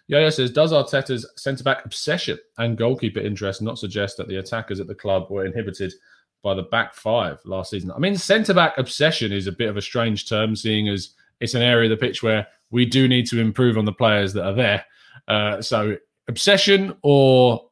Yo 0.09 0.29
says, 0.31 0.53
does 0.53 0.73
Arteta's 0.73 1.29
centre 1.37 1.65
back 1.65 1.85
obsession 1.85 2.39
and 2.59 2.79
goalkeeper 2.79 3.19
interest 3.19 3.61
not 3.61 3.79
suggest 3.79 4.17
that 4.17 4.29
the 4.29 4.37
attackers 4.37 4.79
at 4.79 4.87
the 4.87 4.95
club 4.95 5.29
were 5.31 5.45
inhibited 5.45 5.93
by 6.45 6.55
the 6.55 6.63
back 6.63 6.95
five 6.95 7.41
last 7.45 7.71
season? 7.71 7.91
I 7.91 7.99
mean, 7.99 8.17
centre 8.17 8.55
back 8.55 8.79
obsession 8.79 9.33
is 9.33 9.49
a 9.49 9.53
bit 9.53 9.69
of 9.69 9.77
a 9.77 9.83
strange 9.83 10.29
term, 10.29 10.55
seeing 10.55 10.89
as 10.89 11.15
it's 11.41 11.55
an 11.55 11.63
area 11.63 11.91
of 11.91 11.99
the 11.99 12.07
pitch 12.07 12.23
where 12.23 12.47
we 12.71 12.85
do 12.85 13.09
need 13.09 13.27
to 13.29 13.41
improve 13.41 13.79
on 13.79 13.85
the 13.85 13.93
players 13.93 14.33
that 14.33 14.45
are 14.45 14.55
there. 14.55 14.85
Uh, 15.29 15.61
so 15.61 15.97
obsession 16.29 16.95
or 17.03 17.69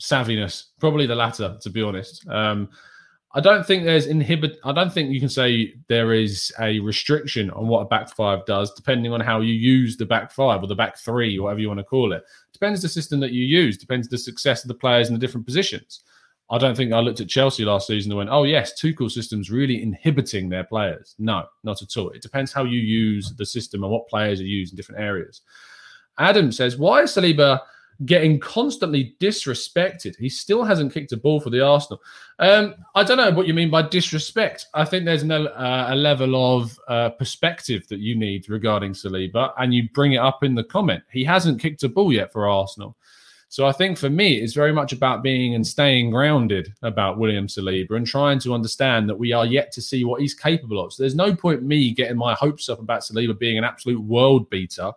savviness, 0.00 0.64
probably 0.78 1.06
the 1.06 1.14
latter, 1.14 1.56
to 1.60 1.70
be 1.70 1.82
honest. 1.82 2.26
Um, 2.28 2.68
I 3.34 3.40
don't 3.40 3.66
think 3.66 3.84
there's 3.84 4.06
inhibit. 4.06 4.58
I 4.64 4.72
don't 4.72 4.90
think 4.90 5.10
you 5.10 5.20
can 5.20 5.28
say 5.28 5.74
there 5.88 6.14
is 6.14 6.50
a 6.58 6.80
restriction 6.80 7.50
on 7.50 7.68
what 7.68 7.80
a 7.80 7.84
back 7.84 8.08
five 8.14 8.46
does, 8.46 8.72
depending 8.72 9.12
on 9.12 9.20
how 9.20 9.40
you 9.40 9.52
use 9.52 9.96
the 9.96 10.06
back 10.06 10.30
five 10.30 10.62
or 10.62 10.66
the 10.66 10.74
back 10.74 10.96
three, 10.96 11.38
whatever 11.38 11.60
you 11.60 11.68
want 11.68 11.80
to 11.80 11.84
call 11.84 12.14
it. 12.14 12.24
Depends 12.54 12.80
the 12.80 12.88
system 12.88 13.20
that 13.20 13.32
you 13.32 13.44
use. 13.44 13.76
Depends 13.76 14.08
the 14.08 14.16
success 14.16 14.64
of 14.64 14.68
the 14.68 14.74
players 14.74 15.08
in 15.08 15.14
the 15.14 15.20
different 15.20 15.44
positions. 15.44 16.02
I 16.48 16.58
don't 16.58 16.76
think 16.76 16.92
I 16.92 17.00
looked 17.00 17.20
at 17.20 17.28
Chelsea 17.28 17.64
last 17.64 17.88
season 17.88 18.12
and 18.12 18.18
went, 18.18 18.30
"Oh 18.30 18.44
yes, 18.44 18.80
Tuchel 18.80 19.10
system's 19.10 19.50
really 19.50 19.82
inhibiting 19.82 20.48
their 20.48 20.64
players." 20.64 21.14
No, 21.18 21.44
not 21.64 21.82
at 21.82 21.96
all. 21.96 22.10
It 22.10 22.22
depends 22.22 22.52
how 22.52 22.64
you 22.64 22.78
use 22.78 23.34
the 23.34 23.46
system 23.46 23.82
and 23.82 23.92
what 23.92 24.08
players 24.08 24.40
are 24.40 24.44
used 24.44 24.72
in 24.72 24.76
different 24.76 25.00
areas. 25.00 25.40
Adam 26.18 26.52
says, 26.52 26.76
"Why 26.76 27.02
is 27.02 27.10
Saliba 27.10 27.60
getting 28.04 28.38
constantly 28.38 29.16
disrespected? 29.18 30.14
He 30.16 30.28
still 30.28 30.62
hasn't 30.62 30.92
kicked 30.92 31.12
a 31.12 31.16
ball 31.16 31.40
for 31.40 31.50
the 31.50 31.62
Arsenal." 31.62 32.00
Um, 32.38 32.76
I 32.94 33.02
don't 33.02 33.16
know 33.16 33.32
what 33.32 33.48
you 33.48 33.54
mean 33.54 33.70
by 33.70 33.82
disrespect. 33.82 34.66
I 34.72 34.84
think 34.84 35.04
there's 35.04 35.24
uh, 35.24 35.86
a 35.88 35.96
level 35.96 36.56
of 36.56 36.78
uh, 36.86 37.10
perspective 37.10 37.88
that 37.88 37.98
you 37.98 38.14
need 38.14 38.48
regarding 38.48 38.92
Saliba, 38.92 39.52
and 39.58 39.74
you 39.74 39.88
bring 39.92 40.12
it 40.12 40.18
up 40.18 40.44
in 40.44 40.54
the 40.54 40.64
comment. 40.64 41.02
He 41.10 41.24
hasn't 41.24 41.60
kicked 41.60 41.82
a 41.82 41.88
ball 41.88 42.12
yet 42.12 42.32
for 42.32 42.48
Arsenal. 42.48 42.96
So 43.56 43.66
I 43.66 43.72
think 43.72 43.96
for 43.96 44.10
me, 44.10 44.34
it's 44.34 44.52
very 44.52 44.74
much 44.74 44.92
about 44.92 45.22
being 45.22 45.54
and 45.54 45.66
staying 45.66 46.10
grounded 46.10 46.74
about 46.82 47.16
William 47.16 47.46
Saliba 47.46 47.92
and 47.92 48.06
trying 48.06 48.38
to 48.40 48.52
understand 48.52 49.08
that 49.08 49.18
we 49.18 49.32
are 49.32 49.46
yet 49.46 49.72
to 49.72 49.80
see 49.80 50.04
what 50.04 50.20
he's 50.20 50.34
capable 50.34 50.78
of. 50.78 50.92
So 50.92 51.02
there's 51.02 51.14
no 51.14 51.34
point 51.34 51.62
me 51.62 51.94
getting 51.94 52.18
my 52.18 52.34
hopes 52.34 52.68
up 52.68 52.80
about 52.80 53.00
Saliba 53.00 53.38
being 53.38 53.56
an 53.56 53.64
absolute 53.64 54.02
world 54.02 54.50
beater 54.50 54.92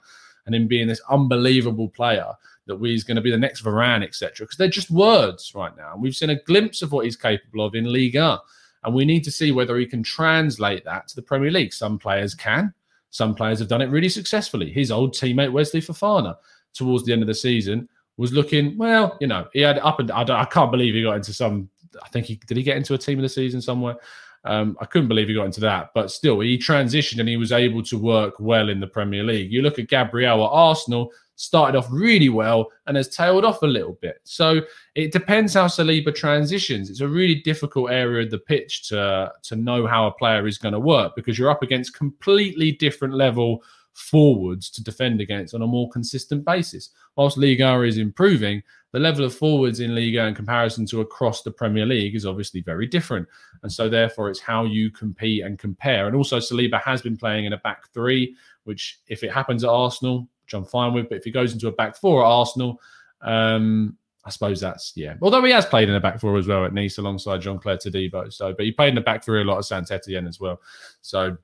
and 0.46 0.54
him 0.54 0.68
being 0.68 0.90
this 0.90 1.00
unbelievable 1.10 1.88
player 1.88 2.34
that 2.66 2.78
he's 2.82 3.06
going 3.06 3.16
to 3.16 3.22
be 3.22 3.32
the 3.32 3.38
next 3.38 3.64
Varane, 3.64 4.04
etc. 4.04 4.46
Because 4.46 4.58
they're 4.58 4.68
just 4.68 4.92
words 4.92 5.56
right 5.56 5.78
now. 5.78 5.94
And 5.94 6.02
we've 6.02 6.14
seen 6.14 6.32
a 6.32 6.44
glimpse 6.44 6.82
of 6.82 6.92
what 6.92 7.06
he's 7.06 7.16
capable 7.16 7.66
of 7.66 7.76
in 7.76 7.86
Liga. 7.86 8.42
And 8.84 8.94
we 8.94 9.06
need 9.06 9.24
to 9.24 9.32
see 9.32 9.54
whether 9.54 9.78
he 9.78 9.86
can 9.86 10.04
translate 10.04 10.84
that 10.84 11.08
to 11.08 11.16
the 11.16 11.22
Premier 11.22 11.50
League. 11.50 11.72
Some 11.72 11.98
players 11.98 12.36
can. 12.36 12.74
Some 13.10 13.36
players 13.36 13.60
have 13.60 13.70
done 13.70 13.82
it 13.82 13.90
really 13.90 14.10
successfully. 14.10 14.70
His 14.70 14.92
old 14.92 15.14
teammate 15.14 15.54
Wesley 15.54 15.80
Fofana 15.80 16.36
towards 16.74 17.06
the 17.06 17.14
end 17.14 17.22
of 17.22 17.30
the 17.30 17.34
season 17.34 17.88
was 18.20 18.34
looking 18.34 18.78
well. 18.78 19.18
You 19.22 19.28
know, 19.28 19.48
he 19.54 19.62
had 19.62 19.80
up 19.80 20.00
and 20.02 20.12
I, 20.12 20.42
I 20.42 20.46
can't 20.46 20.72
believe 20.72 20.94
he 20.94 21.04
got 21.04 21.16
into 21.16 21.34
some. 21.34 21.70
I 22.04 22.10
think 22.10 22.26
he 22.26 22.36
did 22.46 22.58
he 22.58 22.64
get 22.64 22.76
into 22.76 22.94
a 22.94 22.98
team 22.98 23.18
of 23.18 23.24
the 23.24 23.30
season 23.30 23.62
somewhere. 23.62 23.96
Um, 24.44 24.78
I 24.80 24.86
couldn't 24.86 25.08
believe 25.08 25.30
he 25.30 25.34
got 25.34 25.46
into 25.46 25.62
that, 25.62 25.92
but 25.94 26.12
still, 26.12 26.42
he 26.42 26.58
transitioned 26.58 27.20
and 27.20 27.30
he 27.30 27.38
was 27.38 27.52
able 27.52 27.82
to 27.84 27.98
work 27.98 28.36
well 28.40 28.70
in 28.70 28.80
the 28.80 28.88
Premier 28.88 29.24
League. 29.24 29.52
You 29.52 29.62
look 29.62 29.80
at 29.80 29.88
Gabriel 29.88 30.46
at 30.46 30.50
Arsenal, 30.52 31.12
started 31.36 31.78
off 31.78 31.88
really 31.90 32.28
well 32.28 32.70
and 32.88 32.98
has 32.98 33.08
tailed 33.08 33.46
off 33.46 33.62
a 33.62 33.68
little 33.68 33.98
bit. 34.02 34.20
So 34.26 34.62
it 34.96 35.14
depends 35.14 35.54
how 35.54 35.68
Saliba 35.68 36.14
transitions. 36.14 36.90
It's 36.90 37.00
a 37.00 37.08
really 37.08 37.36
difficult 37.36 37.92
area 37.92 38.26
of 38.26 38.32
the 38.32 38.40
pitch 38.40 38.90
to 38.90 39.32
to 39.44 39.56
know 39.56 39.88
how 39.88 40.08
a 40.08 40.12
player 40.12 40.46
is 40.46 40.58
going 40.58 40.74
to 40.74 40.80
work 40.80 41.14
because 41.16 41.40
you're 41.40 41.52
up 41.52 41.64
against 41.64 41.98
completely 41.98 42.74
different 42.74 43.14
level 43.14 43.64
forwards 43.94 44.70
to 44.70 44.84
defend 44.84 45.22
against 45.22 45.54
on 45.54 45.62
a 45.62 45.68
more 45.68 45.90
consistent 45.90 46.46
basis. 46.46 46.90
Whilst 47.16 47.38
Liga 47.38 47.82
is 47.82 47.98
improving, 47.98 48.64
the 48.92 49.00
level 49.00 49.26
of 49.26 49.36
forwards 49.36 49.82
in 49.82 49.94
Liga 49.94 50.26
in 50.26 50.34
comparison 50.34 50.86
to 50.88 51.02
across 51.02 51.42
the 51.42 51.52
Premier 51.52 51.86
League 51.86 52.16
is 52.16 52.26
obviously 52.26 52.62
very 52.62 52.88
different. 52.88 53.28
And 53.62 53.72
so, 53.72 53.90
therefore, 53.90 54.30
it's 54.30 54.40
how 54.40 54.64
you 54.64 54.90
compete 54.90 55.44
and 55.44 55.60
compare. 55.60 56.08
And 56.08 56.16
also, 56.16 56.40
Saliba 56.40 56.82
has 56.82 57.02
been 57.02 57.18
playing 57.18 57.46
in 57.46 57.54
a 57.54 57.58
back 57.58 57.92
three, 57.94 58.36
which, 58.64 59.00
if 59.08 59.24
it 59.24 59.32
happens 59.32 59.64
at 59.64 59.70
Arsenal, 59.70 60.28
which 60.44 60.54
I'm 60.54 60.66
fine 60.66 60.94
with, 60.94 61.10
but 61.10 61.20
if 61.20 61.24
he 61.24 61.32
goes 61.32 61.54
into 61.54 61.68
a 61.68 61.72
back 61.72 61.96
four 61.96 62.24
at 62.24 62.30
Arsenal, 62.30 62.82
um, 63.22 63.96
I 64.26 64.32
suppose 64.32 64.60
that's 64.60 64.94
yeah. 64.96 65.16
Although 65.22 65.44
he 65.44 65.52
has 65.52 65.66
played 65.66 65.90
in 65.90 65.96
a 65.96 66.00
back 66.00 66.20
four 66.20 66.38
as 66.38 66.48
well 66.48 66.66
at 66.66 66.74
Nice 66.74 66.98
alongside 66.98 67.42
Jean-Clair 67.42 67.78
Todibo. 67.78 68.32
So, 68.32 68.54
but 68.54 68.66
he 68.66 68.72
played 68.72 68.90
in 68.90 68.96
the 68.96 69.02
back 69.02 69.24
three 69.24 69.42
a 69.42 69.46
lot 69.46 69.58
of 69.58 69.66
Saint 69.66 69.90
Etienne 69.92 70.28
as 70.28 70.40
well. 70.40 70.60
So 71.02 71.38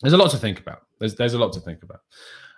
there's 0.00 0.14
a 0.14 0.16
lot 0.16 0.30
to 0.30 0.36
think 0.36 0.60
about. 0.60 0.82
There's 0.98 1.14
there's 1.14 1.34
a 1.34 1.38
lot 1.38 1.52
to 1.54 1.60
think 1.60 1.80
about. 1.82 2.00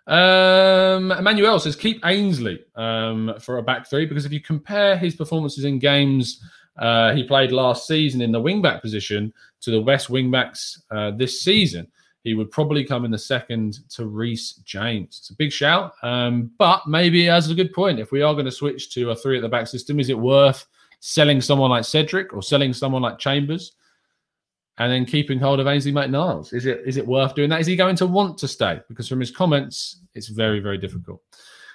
Um, 0.07 1.12
Emmanuel 1.12 1.61
says 1.61 1.76
keep 1.76 2.05
Ainsley 2.05 2.64
um, 2.74 3.35
for 3.40 3.59
a 3.59 3.62
back 3.62 3.88
three 3.88 4.07
because 4.07 4.24
if 4.24 4.33
you 4.33 4.40
compare 4.40 4.96
his 4.96 5.14
performances 5.14 5.64
in 5.64 5.79
games 5.79 6.42
uh, 6.81 7.14
he 7.14 7.22
played 7.22 7.53
last 7.53 7.87
season 7.87 8.20
in 8.20 8.33
the 8.33 8.40
wingback 8.40 8.81
position 8.81 9.33
to 9.61 9.70
the 9.70 9.81
West 9.81 10.09
wingbacks 10.09 10.79
uh, 10.90 11.11
this 11.11 11.42
season, 11.42 11.87
he 12.24 12.35
would 12.35 12.50
probably 12.50 12.85
come 12.85 13.05
in 13.05 13.11
the 13.11 13.18
second 13.18 13.79
to 13.90 14.07
Reece 14.07 14.55
James. 14.64 15.18
It's 15.20 15.31
a 15.31 15.35
big 15.35 15.53
shout, 15.53 15.92
um, 16.03 16.50
but 16.59 16.87
maybe 16.87 17.29
as 17.29 17.50
a 17.50 17.55
good 17.55 17.72
point. 17.72 17.98
If 17.98 18.12
we 18.12 18.22
are 18.22 18.35
going 18.35 18.46
to 18.46 18.50
switch 18.50 18.92
to 18.94 19.11
a 19.11 19.16
three 19.16 19.37
at 19.37 19.42
the 19.42 19.48
back 19.48 19.66
system, 19.66 20.00
is 20.00 20.09
it 20.09 20.18
worth 20.18 20.66
selling 21.00 21.40
someone 21.40 21.70
like 21.70 21.85
Cedric 21.85 22.33
or 22.35 22.42
selling 22.42 22.72
someone 22.72 23.03
like 23.03 23.18
Chambers? 23.18 23.72
And 24.81 24.90
then 24.90 25.05
keeping 25.05 25.38
hold 25.38 25.61
of 25.61 25.66
Ainsley 25.66 25.93
Maitland-Niles. 25.93 26.55
Is 26.55 26.64
it 26.64 26.81
is 26.87 26.97
it 26.97 27.07
worth 27.07 27.35
doing 27.35 27.51
that? 27.51 27.61
Is 27.61 27.66
he 27.66 27.77
going 27.77 27.97
to 27.97 28.07
want 28.07 28.38
to 28.38 28.49
stay? 28.49 28.81
Because 28.88 29.07
from 29.07 29.21
his 29.21 29.31
comments, 29.31 30.01
it's 30.14 30.29
very 30.29 30.59
very 30.59 30.79
difficult. 30.79 31.21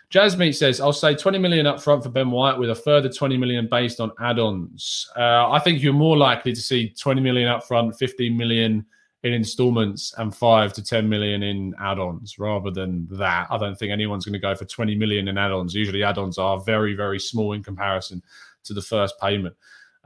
Jasmine 0.10 0.54
says, 0.54 0.82
"I'll 0.82 0.91
say 0.91 1.15
20 1.15 1.38
million 1.38 1.68
up 1.68 1.80
front 1.80 2.04
for 2.04 2.10
Ben 2.10 2.32
White 2.32 2.58
with 2.58 2.72
a 2.72 2.76
further 2.76 3.08
20 3.08 3.38
million 3.38 3.68
based 3.68 4.00
on 4.00 4.12
add-ons. 4.20 5.08
Uh, 5.15 5.50
I 5.52 5.60
think 5.60 5.84
you're 5.84 5.94
more 5.94 6.18
likely 6.18 6.52
to 6.54 6.62
see 6.62 6.89
20 6.89 7.22
million 7.22 7.48
up 7.48 7.63
front, 7.63 7.96
15 7.96 8.36
million 8.36 8.84
in 9.22 9.34
installments, 9.34 10.13
and 10.18 10.36
five 10.36 10.74
to 10.74 10.84
10 10.84 11.08
million 11.08 11.44
in 11.44 11.76
add-ons 11.80 12.39
rather 12.39 12.72
than 12.72 13.08
that. 13.12 13.48
I 13.52 13.58
don't 13.58 13.78
think 13.78 13.91
anyone's 13.91 14.26
going 14.26 14.34
to 14.34 14.39
go 14.39 14.56
for 14.56 14.65
20 14.65 14.96
million 14.96 15.28
in 15.28 15.38
add-ons. 15.38 15.76
Usually, 15.76 16.02
add-ons 16.02 16.39
are 16.39 16.60
very 16.60 16.96
very 16.96 17.20
small 17.20 17.54
in 17.54 17.62
comparison 17.62 18.24
to 18.63 18.74
the 18.74 18.82
first 18.82 19.13
payment." 19.22 19.56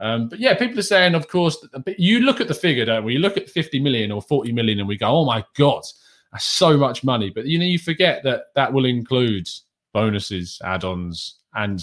Um, 0.00 0.28
but 0.28 0.40
yeah, 0.40 0.54
people 0.54 0.78
are 0.78 0.82
saying, 0.82 1.14
of 1.14 1.28
course, 1.28 1.56
you 1.98 2.20
look 2.20 2.40
at 2.40 2.48
the 2.48 2.54
figure, 2.54 2.86
don't 2.86 3.04
we? 3.04 3.12
You 3.12 3.18
look 3.18 3.36
at 3.36 3.50
50 3.50 3.80
million 3.80 4.10
or 4.10 4.22
40 4.22 4.50
million 4.52 4.78
and 4.80 4.88
we 4.88 4.96
go, 4.96 5.08
oh 5.08 5.24
my 5.26 5.44
God, 5.56 5.82
that's 6.32 6.44
so 6.44 6.76
much 6.76 7.04
money. 7.04 7.30
But 7.30 7.46
you 7.46 7.58
know, 7.58 7.66
you 7.66 7.78
forget 7.78 8.22
that 8.24 8.44
that 8.54 8.72
will 8.72 8.86
include 8.86 9.48
bonuses, 9.92 10.60
add 10.64 10.84
ons, 10.84 11.40
and 11.54 11.82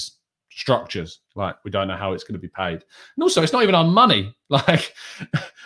structures. 0.51 1.19
Like 1.35 1.57
we 1.63 1.71
don't 1.71 1.87
know 1.87 1.95
how 1.95 2.13
it's 2.13 2.23
going 2.23 2.33
to 2.33 2.39
be 2.39 2.47
paid. 2.47 2.83
And 3.15 3.21
also, 3.23 3.43
it's 3.43 3.53
not 3.53 3.63
even 3.63 3.75
our 3.75 3.83
money. 3.83 4.33
Like 4.49 4.93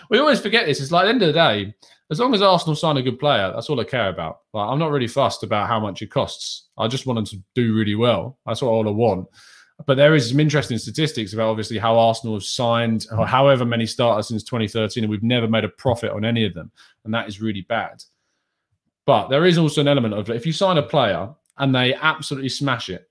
we 0.09 0.17
always 0.17 0.41
forget 0.41 0.65
this. 0.65 0.81
It's 0.81 0.91
like 0.91 1.03
at 1.03 1.05
the 1.05 1.09
end 1.11 1.21
of 1.21 1.27
the 1.27 1.33
day, 1.33 1.75
as 2.09 2.19
long 2.19 2.33
as 2.33 2.41
Arsenal 2.41 2.75
sign 2.75 2.97
a 2.97 3.01
good 3.03 3.19
player, 3.19 3.51
that's 3.53 3.69
all 3.69 3.79
I 3.79 3.83
care 3.83 4.09
about. 4.09 4.39
Like 4.55 4.67
I'm 4.67 4.79
not 4.79 4.89
really 4.89 5.07
fussed 5.07 5.43
about 5.43 5.67
how 5.67 5.79
much 5.79 6.01
it 6.01 6.09
costs. 6.09 6.69
I 6.79 6.87
just 6.87 7.05
want 7.05 7.17
them 7.17 7.25
to 7.27 7.43
do 7.53 7.75
really 7.75 7.93
well. 7.93 8.39
That's 8.47 8.63
all 8.63 8.87
I 8.87 8.91
want. 8.91 9.27
But 9.85 9.95
there 9.95 10.15
is 10.15 10.29
some 10.29 10.39
interesting 10.39 10.77
statistics 10.77 11.33
about 11.33 11.49
obviously 11.49 11.77
how 11.77 11.97
Arsenal 11.97 12.35
have 12.35 12.43
signed 12.43 13.07
or 13.17 13.25
however 13.25 13.65
many 13.65 13.85
starters 13.85 14.27
since 14.27 14.43
2013, 14.43 15.03
and 15.03 15.11
we've 15.11 15.23
never 15.23 15.47
made 15.47 15.63
a 15.63 15.69
profit 15.69 16.11
on 16.11 16.25
any 16.25 16.45
of 16.45 16.53
them, 16.53 16.71
and 17.05 17.13
that 17.13 17.27
is 17.27 17.41
really 17.41 17.61
bad. 17.61 18.03
But 19.05 19.29
there 19.29 19.45
is 19.45 19.57
also 19.57 19.81
an 19.81 19.87
element 19.87 20.13
of 20.13 20.29
if 20.29 20.45
you 20.45 20.53
sign 20.53 20.77
a 20.77 20.83
player 20.83 21.29
and 21.57 21.73
they 21.73 21.93
absolutely 21.95 22.49
smash 22.49 22.89
it, 22.89 23.09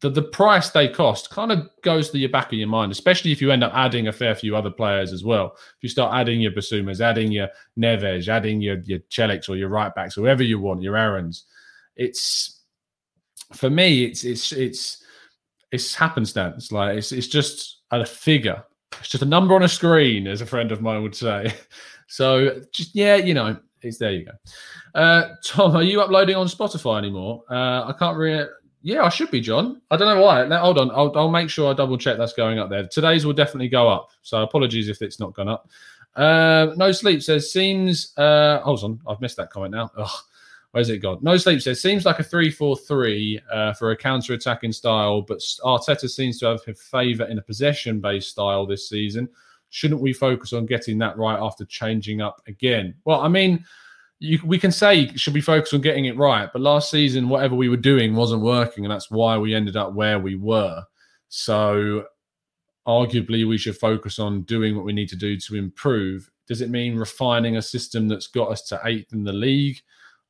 the, 0.00 0.10
the 0.10 0.22
price 0.22 0.70
they 0.70 0.88
cost 0.88 1.30
kind 1.30 1.50
of 1.50 1.68
goes 1.82 2.10
to 2.10 2.18
your 2.18 2.28
back 2.28 2.48
of 2.48 2.58
your 2.58 2.68
mind, 2.68 2.92
especially 2.92 3.32
if 3.32 3.40
you 3.40 3.50
end 3.50 3.64
up 3.64 3.72
adding 3.74 4.08
a 4.08 4.12
fair 4.12 4.34
few 4.34 4.54
other 4.54 4.70
players 4.70 5.12
as 5.12 5.24
well. 5.24 5.52
If 5.56 5.82
you 5.82 5.88
start 5.88 6.14
adding 6.14 6.40
your 6.40 6.52
Bissoumas, 6.52 7.00
adding 7.00 7.32
your 7.32 7.48
Neves, 7.78 8.28
adding 8.28 8.60
your 8.60 8.78
your 8.80 8.98
Celics 9.10 9.48
or 9.48 9.56
your 9.56 9.70
right 9.70 9.94
backs, 9.94 10.14
whoever 10.14 10.42
you 10.42 10.58
want, 10.58 10.82
your 10.82 10.96
Aarons, 10.96 11.44
it's 11.96 12.60
for 13.54 13.70
me, 13.70 14.04
it's 14.04 14.24
it's 14.24 14.52
it's 14.52 15.03
it's 15.74 15.94
happenstance. 15.94 16.72
Like 16.72 16.96
it's 16.98 17.12
it's 17.12 17.26
just 17.26 17.82
a 17.90 18.04
figure. 18.06 18.64
It's 19.00 19.08
just 19.08 19.22
a 19.22 19.26
number 19.26 19.54
on 19.54 19.62
a 19.62 19.68
screen, 19.68 20.26
as 20.26 20.40
a 20.40 20.46
friend 20.46 20.72
of 20.72 20.80
mine 20.80 21.02
would 21.02 21.14
say. 21.16 21.52
So 22.06 22.60
just 22.70 22.94
yeah, 22.94 23.16
you 23.16 23.32
know, 23.32 23.56
it's 23.80 23.98
there. 23.98 24.12
You 24.12 24.26
go. 24.26 24.32
Uh, 24.94 25.30
Tom, 25.42 25.74
are 25.74 25.82
you 25.82 26.02
uploading 26.02 26.36
on 26.36 26.46
Spotify 26.46 26.98
anymore? 26.98 27.42
Uh, 27.50 27.84
I 27.86 27.94
can't 27.98 28.16
really. 28.16 28.46
Yeah, 28.82 29.04
I 29.04 29.08
should 29.08 29.30
be, 29.30 29.40
John. 29.40 29.80
I 29.90 29.96
don't 29.96 30.14
know 30.14 30.22
why. 30.22 30.46
Now, 30.46 30.60
hold 30.60 30.78
on. 30.78 30.90
I'll, 30.90 31.10
I'll 31.16 31.30
make 31.30 31.48
sure 31.48 31.70
I 31.70 31.74
double 31.74 31.96
check 31.96 32.18
that's 32.18 32.34
going 32.34 32.58
up 32.58 32.68
there. 32.68 32.86
Today's 32.86 33.24
will 33.24 33.32
definitely 33.32 33.70
go 33.70 33.88
up. 33.88 34.10
So 34.20 34.42
apologies 34.42 34.90
if 34.90 35.00
it's 35.00 35.18
not 35.18 35.32
gone 35.32 35.48
up. 35.48 35.70
Uh, 36.14 36.74
no 36.76 36.92
sleep 36.92 37.22
says 37.22 37.50
seems. 37.50 38.12
Uh, 38.18 38.60
hold 38.60 38.84
on, 38.84 39.00
I've 39.08 39.22
missed 39.22 39.38
that 39.38 39.50
comment 39.50 39.72
now. 39.72 39.90
Ugh, 39.96 40.10
where's 40.74 40.90
it 40.90 40.98
gone? 40.98 41.18
No 41.22 41.36
sleep 41.36 41.62
says 41.62 41.80
seems 41.80 42.04
like 42.04 42.18
a 42.18 42.24
three-four-three 42.24 43.40
uh, 43.52 43.74
for 43.74 43.92
a 43.92 43.96
counter-attacking 43.96 44.72
style, 44.72 45.22
but 45.22 45.38
Arteta 45.62 46.10
seems 46.10 46.40
to 46.40 46.46
have 46.46 46.62
favour 46.76 47.26
in 47.26 47.38
a 47.38 47.42
possession-based 47.42 48.28
style 48.28 48.66
this 48.66 48.88
season. 48.88 49.28
Shouldn't 49.70 50.00
we 50.00 50.12
focus 50.12 50.52
on 50.52 50.66
getting 50.66 50.98
that 50.98 51.16
right 51.16 51.38
after 51.38 51.64
changing 51.64 52.20
up 52.20 52.42
again? 52.48 52.94
Well, 53.04 53.20
I 53.20 53.28
mean 53.28 53.64
you, 54.18 54.40
we 54.44 54.58
can 54.58 54.72
say 54.72 55.14
should 55.14 55.32
be 55.32 55.40
focused 55.40 55.74
on 55.74 55.80
getting 55.80 56.06
it 56.06 56.16
right, 56.16 56.50
but 56.52 56.60
last 56.60 56.90
season 56.90 57.28
whatever 57.28 57.54
we 57.54 57.68
were 57.68 57.76
doing 57.76 58.16
wasn't 58.16 58.42
working, 58.42 58.84
and 58.84 58.92
that's 58.92 59.12
why 59.12 59.38
we 59.38 59.54
ended 59.54 59.76
up 59.76 59.92
where 59.92 60.18
we 60.18 60.34
were. 60.34 60.82
So, 61.28 62.06
arguably, 62.86 63.46
we 63.46 63.58
should 63.58 63.76
focus 63.76 64.18
on 64.18 64.42
doing 64.42 64.74
what 64.74 64.84
we 64.84 64.92
need 64.92 65.08
to 65.10 65.16
do 65.16 65.38
to 65.38 65.56
improve. 65.56 66.28
Does 66.48 66.60
it 66.60 66.70
mean 66.70 66.96
refining 66.96 67.56
a 67.56 67.62
system 67.62 68.08
that's 68.08 68.26
got 68.26 68.50
us 68.50 68.62
to 68.68 68.80
eighth 68.84 69.12
in 69.12 69.24
the 69.24 69.32
league? 69.32 69.78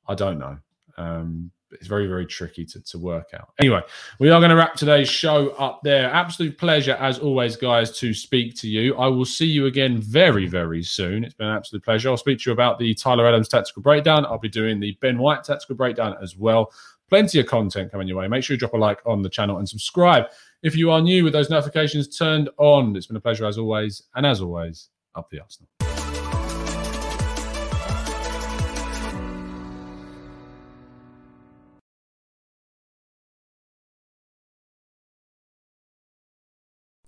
I 0.06 0.14
don't 0.14 0.38
know. 0.38 0.58
Um, 0.96 1.50
it's 1.74 1.86
very, 1.88 2.06
very 2.06 2.26
tricky 2.26 2.64
to, 2.66 2.80
to 2.80 2.98
work 2.98 3.30
out. 3.34 3.48
Anyway, 3.58 3.80
we 4.18 4.30
are 4.30 4.40
going 4.40 4.50
to 4.50 4.56
wrap 4.56 4.74
today's 4.74 5.08
show 5.08 5.50
up 5.50 5.80
there. 5.82 6.10
Absolute 6.10 6.56
pleasure, 6.56 6.94
as 7.00 7.18
always, 7.18 7.56
guys, 7.56 7.98
to 7.98 8.14
speak 8.14 8.54
to 8.56 8.68
you. 8.68 8.96
I 8.96 9.08
will 9.08 9.24
see 9.24 9.46
you 9.46 9.66
again 9.66 9.98
very, 9.98 10.46
very 10.46 10.82
soon. 10.82 11.24
It's 11.24 11.34
been 11.34 11.48
an 11.48 11.56
absolute 11.56 11.84
pleasure. 11.84 12.10
I'll 12.10 12.16
speak 12.16 12.38
to 12.40 12.50
you 12.50 12.52
about 12.52 12.78
the 12.78 12.94
Tyler 12.94 13.26
Adams 13.26 13.48
tactical 13.48 13.82
breakdown. 13.82 14.24
I'll 14.24 14.38
be 14.38 14.48
doing 14.48 14.80
the 14.80 14.96
Ben 15.00 15.18
White 15.18 15.44
tactical 15.44 15.76
breakdown 15.76 16.16
as 16.22 16.36
well. 16.36 16.72
Plenty 17.08 17.38
of 17.40 17.46
content 17.46 17.92
coming 17.92 18.08
your 18.08 18.18
way. 18.18 18.28
Make 18.28 18.44
sure 18.44 18.54
you 18.54 18.58
drop 18.58 18.74
a 18.74 18.76
like 18.76 19.00
on 19.04 19.22
the 19.22 19.28
channel 19.28 19.58
and 19.58 19.68
subscribe 19.68 20.26
if 20.62 20.74
you 20.76 20.90
are 20.90 21.00
new 21.00 21.24
with 21.24 21.32
those 21.32 21.50
notifications 21.50 22.16
turned 22.16 22.48
on. 22.56 22.96
It's 22.96 23.06
been 23.06 23.16
a 23.16 23.20
pleasure, 23.20 23.46
as 23.46 23.58
always. 23.58 24.02
And 24.14 24.24
as 24.24 24.40
always, 24.40 24.88
up 25.14 25.28
the 25.30 25.40
Arsenal. 25.40 25.68